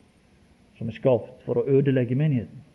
som 0.78 0.90
er 0.90 0.98
skapt 0.98 1.46
for 1.46 1.62
å 1.62 1.68
ødelegge 1.68 2.16
menigheten. 2.20 2.66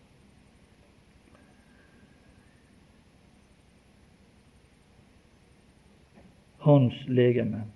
Hans 6.65 6.97
legeme 7.09 7.67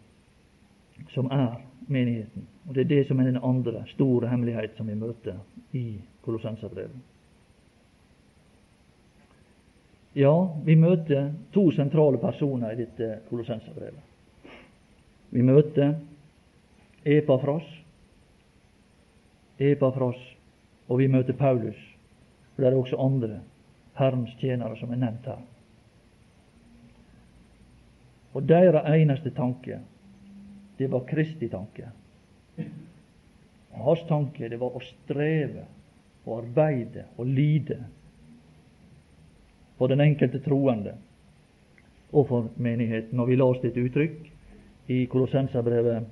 som 1.12 1.28
er 1.30 1.61
menigheten. 1.88 2.48
Og 2.68 2.74
Det 2.74 2.80
er 2.80 2.88
det 2.88 3.06
som 3.06 3.20
er 3.20 3.24
den 3.24 3.40
andre 3.42 3.84
store 3.86 4.28
hemmelighet 4.28 4.76
som 4.76 4.88
vi 4.88 4.94
møter 4.94 5.38
i 5.72 6.00
Kolossenserbrevet. 6.22 6.96
Ja, 10.16 10.54
vi 10.64 10.76
møter 10.76 11.32
to 11.52 11.68
sentrale 11.76 12.18
personer 12.18 12.72
i 12.72 12.80
dette 12.80 13.18
Kolossenserbrevet. 13.28 14.04
Vi 15.30 15.42
møter 15.44 15.98
Epafras, 17.04 17.66
Epafras, 19.59 20.18
og 20.88 20.98
vi 20.98 21.09
møter 21.12 21.36
Paulus. 21.36 21.78
For 22.54 22.64
det 22.64 22.70
er 22.72 22.78
også 22.78 22.98
andre 22.98 23.40
Herrens 23.98 24.34
tjenere 24.40 24.76
som 24.80 24.92
er 24.92 25.02
nevnt 25.02 25.28
her. 25.28 25.44
Og 28.34 28.48
deres 28.48 28.86
eneste 28.94 29.30
tanke 29.36 29.80
det 30.78 30.88
var 30.90 31.06
Kristi 31.09 31.48
tanke. 31.50 31.90
Og 33.74 33.84
Hans 33.84 34.04
tanke 34.09 34.48
det 34.48 34.61
var 34.61 34.74
å 34.74 34.82
streve, 34.84 35.66
å 36.24 36.38
arbeide 36.38 37.09
og 37.16 37.26
lide 37.26 37.80
for 39.79 39.87
den 39.87 40.01
enkelte 40.01 40.41
troende 40.45 40.95
og 42.12 42.29
for 42.29 42.51
menigheten. 42.57 43.20
Og 43.20 43.29
vi 43.29 43.37
leste 43.37 43.70
et 43.70 43.81
uttrykk 43.85 44.31
i 44.89 45.05
Kolossenserbrevet 45.05 46.07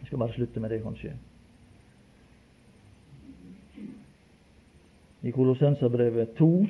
Jeg 0.00 0.06
skal 0.06 0.18
bare 0.18 0.32
slutte 0.32 0.60
med 0.60 0.70
det, 0.70 0.82
kanskje. 0.82 1.10
I 5.22 5.30
Kolossenserbrevet 5.30 6.28
2 6.38 6.66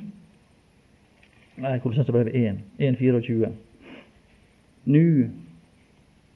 Nei, 1.61 1.79
Kolossenserbrevet 1.79 2.35
1, 2.35 2.59
1.24. 2.79 3.49
Nu 4.83 5.29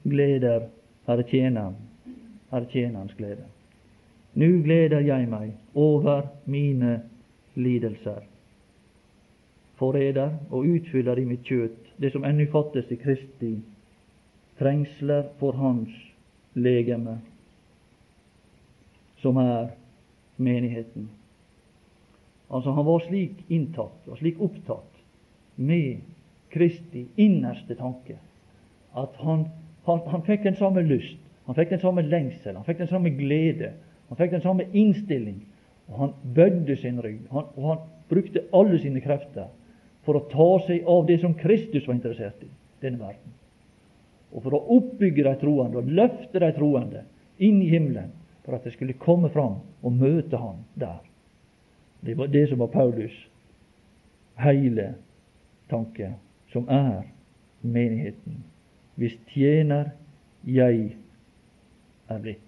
gleder 0.04 0.68
Herre 1.06 1.22
tjeneren, 1.22 1.74
Herre 2.50 2.66
tjenerens 2.70 3.14
glede. 3.18 3.44
Nu 4.34 4.62
gleder 4.62 5.00
jeg 5.00 5.28
meg 5.28 5.54
over 5.74 6.28
mine 6.44 7.00
lidelser, 7.54 8.20
forræder 9.78 10.30
og 10.50 10.64
utfyller 10.64 11.18
i 11.18 11.24
mitt 11.28 11.44
kjøtt 11.46 11.92
det 12.00 12.12
som 12.12 12.24
ennå 12.24 12.46
fattes 12.52 12.90
i 12.92 12.98
Kristi 13.00 13.52
trengsler 14.58 15.28
for 15.40 15.56
Hans 15.60 15.92
legeme, 16.54 17.18
som 19.20 19.36
er 19.36 19.74
menigheten. 20.36 21.10
Altså 22.50 22.72
Han 22.72 22.86
var 22.86 23.04
slik 23.04 23.44
inntatt 23.48 24.08
og 24.08 24.18
slik 24.18 24.40
opptatt 24.40 25.02
med 25.56 26.00
Kristi 26.52 27.06
innerste 27.16 27.74
tanke 27.74 28.18
at 28.96 29.16
han 29.20 29.48
han, 29.86 30.00
han 30.10 30.22
fikk 30.26 30.42
den 30.42 30.56
samme 30.58 30.82
lyst, 30.82 31.18
han 31.46 31.54
fikk 31.54 31.70
den 31.70 31.82
samme 31.82 32.02
lengsel, 32.02 32.56
han 32.56 32.66
fikk 32.66 32.80
den 32.82 32.90
samme 32.90 33.12
glede, 33.14 33.70
han 34.08 34.18
fikk 34.18 34.32
den 34.34 34.42
samme 34.42 34.66
innstilling. 34.72 35.44
Og 35.86 36.00
han 36.00 36.14
bødde 36.34 36.74
sin 36.80 36.98
rygg, 37.02 37.20
og 37.30 37.68
han 37.68 37.84
brukte 38.10 38.42
alle 38.54 38.80
sine 38.82 39.00
krefter 39.00 39.46
for 40.06 40.18
å 40.18 40.26
ta 40.30 40.50
seg 40.66 40.86
av 40.88 41.06
det 41.08 41.18
som 41.22 41.34
Kristus 41.34 41.86
var 41.86 41.96
interessert 41.96 42.42
i, 42.46 42.50
denne 42.82 43.02
verden. 43.02 43.34
Og 44.32 44.44
for 44.44 44.56
å 44.56 44.62
oppbygge 44.78 45.24
de 45.26 45.34
troende 45.40 45.80
og 45.80 45.90
løfte 45.98 46.42
de 46.42 46.50
troende 46.56 47.02
inn 47.42 47.58
i 47.62 47.70
himmelen, 47.72 48.12
for 48.46 48.54
at 48.56 48.66
de 48.66 48.72
skulle 48.74 48.94
komme 49.02 49.30
fram 49.34 49.58
og 49.82 49.98
møte 49.98 50.38
ham 50.38 50.62
der. 50.78 51.00
Det 52.06 52.14
var 52.18 52.30
det 52.30 52.44
som 52.48 52.62
var 52.62 52.70
Paulus 52.70 53.14
hele 54.38 54.92
tanke, 55.70 56.12
som 56.52 56.68
er 56.70 57.08
menigheten 57.66 58.44
hvis 58.96 59.16
tjener 59.32 59.90
jeg 60.46 60.94
er 62.08 62.20
blitt. 62.22 62.42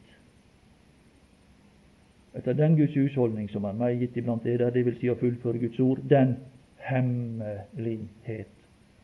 Etter 2.38 2.54
den 2.54 2.76
Guds 2.78 2.94
husholdning 2.94 3.48
som 3.50 3.66
er 3.68 3.96
gitt 3.98 4.16
iblant 4.16 4.46
dere, 4.46 4.70
vil 4.72 4.96
si 5.00 5.11
å 5.11 5.18
fullføre 5.18 5.61
Guds 5.64 5.80
ord, 5.82 6.00
den 6.09 6.36
hemmelighet. 6.78 8.54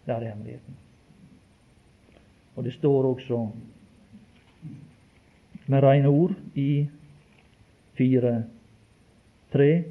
Det 0.06 0.14
er 0.14 0.28
hemmeligheten. 0.28 0.76
Og 2.56 2.64
det 2.64 2.72
står 2.72 3.06
også 3.08 3.48
med 5.66 5.82
rene 5.82 6.08
ord 6.08 6.34
i 6.54 6.88
4.3 8.00 9.82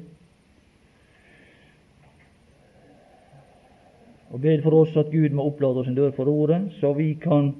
og 4.30 4.40
bed 4.40 4.62
for 4.62 4.74
oss 4.74 4.96
at 4.96 5.12
Gud 5.12 5.30
må 5.30 5.44
opplate 5.46 5.82
oss 5.82 5.88
en 5.88 5.94
dør 5.94 6.10
for 6.16 6.26
ordet, 6.30 6.72
så 6.80 6.92
vi 6.92 7.12
kan 7.22 7.52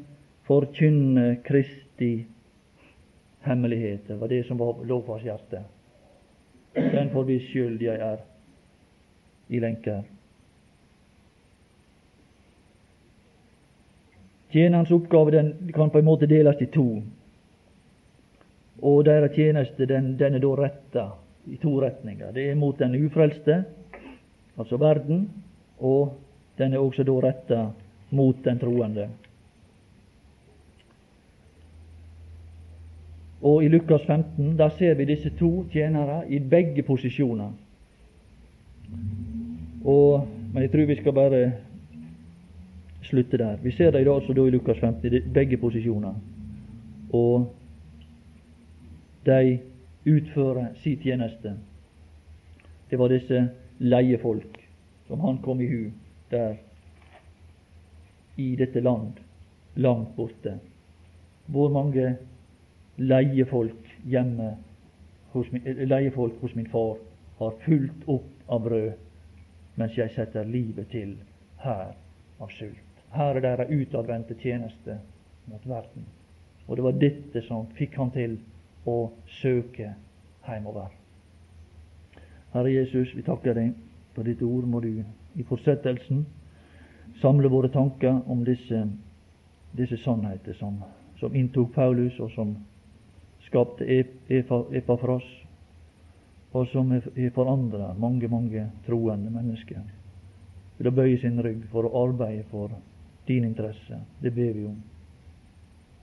forkynne 0.48 1.36
Kristi 1.46 2.26
hemmelighet. 3.46 4.08
Det 4.08 4.20
var 4.20 4.32
det 4.32 4.42
som 4.48 4.58
var 4.58 4.82
lovfars 4.84 5.22
hjerte. 5.22 5.62
Den 6.74 7.10
for 7.12 7.22
vi 7.22 7.38
jeg 7.80 8.00
er 8.00 8.16
i 9.48 9.60
lenker. 9.60 10.02
Tjenerens 14.54 14.90
oppgave 14.94 15.30
den 15.34 15.72
kan 15.74 15.90
på 15.90 15.98
en 15.98 16.06
måte 16.06 16.28
deles 16.30 16.60
i 16.62 16.68
to. 16.70 16.86
Og 18.86 19.00
deres 19.04 19.34
tjeneste 19.34 19.88
den, 19.90 20.12
den 20.18 20.36
er 20.38 20.42
da 20.44 20.52
retta 20.60 21.06
i 21.50 21.58
to 21.58 21.72
retninger. 21.82 22.30
Det 22.30 22.44
er 22.50 22.60
mot 22.60 22.78
den 22.78 22.94
ufrelste, 22.94 23.64
altså 24.54 24.78
verden, 24.78 25.26
og 25.78 26.14
den 26.58 26.72
er 26.72 26.78
også 26.78 27.02
da 27.02 27.18
retta 27.26 27.60
mot 28.14 28.44
den 28.44 28.62
troende. 28.62 29.08
Og 33.42 33.64
I 33.64 33.68
Lukas 33.68 34.06
15 34.06 34.54
der 34.58 34.70
ser 34.78 34.94
vi 34.94 35.04
disse 35.04 35.34
to 35.38 35.66
tjenere 35.72 36.22
i 36.30 36.38
begge 36.38 36.82
posisjoner. 36.82 37.50
Og, 39.84 40.28
men 40.52 40.62
jeg 40.62 40.70
tror 40.70 40.86
vi 40.86 41.00
skal 41.02 41.12
bare 41.12 41.52
slutte 43.04 43.38
der. 43.38 43.56
Vi 43.62 43.70
ser 43.70 43.90
dem 43.90 44.08
altså 44.12 44.32
da 44.32 44.46
i 44.46 44.50
Lukas 44.50 44.78
15 44.80 45.14
i 45.14 45.20
begge 45.34 45.56
posisjoner. 45.56 46.14
Og 47.12 47.54
de 49.26 49.58
utfører 50.06 50.74
sin 50.82 50.98
tjeneste. 50.98 51.54
Det 52.90 52.98
var 52.98 53.08
disse 53.08 53.48
leiefolk 53.78 54.60
som 55.08 55.20
han 55.20 55.38
kom 55.42 55.60
i 55.60 55.66
hu 55.66 55.90
der 56.30 56.54
i 58.36 58.56
dette 58.56 58.80
land, 58.80 59.12
langt 59.74 60.16
borte. 60.16 60.58
Hvor 61.46 61.68
mange 61.68 62.16
leiefolk 62.96 63.96
hjemme 64.04 64.56
hos 65.32 65.52
min, 65.52 65.66
eh, 65.66 65.88
leiefolk 65.88 66.40
hos 66.40 66.54
min 66.54 66.66
far 66.66 66.96
har 67.38 67.54
fulgt 67.64 68.08
opp 68.08 68.30
av 68.48 68.62
brød 68.62 68.92
mens 69.76 69.98
jeg 69.98 70.10
setter 70.10 70.44
livet 70.44 70.88
til 70.88 71.16
her 71.64 71.94
av 72.40 72.50
sult. 72.50 72.83
Her 73.14 73.38
er 73.38 73.40
deres 73.40 73.70
utadvendte 73.70 74.34
tjeneste 74.42 74.98
mot 75.46 75.68
verden. 75.68 76.06
Og 76.66 76.76
det 76.76 76.84
var 76.84 76.98
dette 76.98 77.42
som 77.46 77.68
fikk 77.78 77.96
han 78.00 78.10
til 78.14 78.38
å 78.88 79.12
søke 79.40 79.92
heimover. 80.48 80.90
Herre 82.54 82.72
Jesus, 82.72 83.12
vi 83.14 83.22
takker 83.26 83.54
deg 83.54 83.72
for 84.14 84.26
ditt 84.26 84.42
ord. 84.42 84.66
Må 84.66 84.80
du 84.80 85.02
i 85.34 85.46
fortsettelsen 85.46 86.24
samle 87.20 87.50
våre 87.50 87.70
tanker 87.74 88.20
om 88.30 88.44
disse, 88.46 88.84
disse 89.76 89.98
sannheter 90.02 90.56
som, 90.58 90.80
som 91.20 91.34
inntok 91.34 91.72
Paulus, 91.74 92.18
og 92.20 92.30
som 92.34 92.56
skapte 93.46 93.86
Epafras, 94.30 95.26
og 96.54 96.68
som 96.70 96.90
har 96.94 97.30
forandra 97.34 97.92
mange, 97.98 98.28
mange 98.30 98.68
troende 98.86 99.30
mennesker 99.34 99.82
til 100.78 100.90
å 100.90 100.94
bøye 100.94 101.18
sin 101.22 101.38
rygg 101.42 101.66
for 101.70 101.86
å 101.86 102.04
arbeide 102.06 102.46
for 102.50 102.74
din 103.26 103.44
interesse. 103.44 104.00
Det 104.18 104.30
ber 104.30 104.52
vi 104.52 104.66
om 104.66 104.82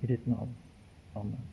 i 0.02 0.08
ditt 0.08 0.28
navn. 0.28 0.56
Amen. 1.14 1.51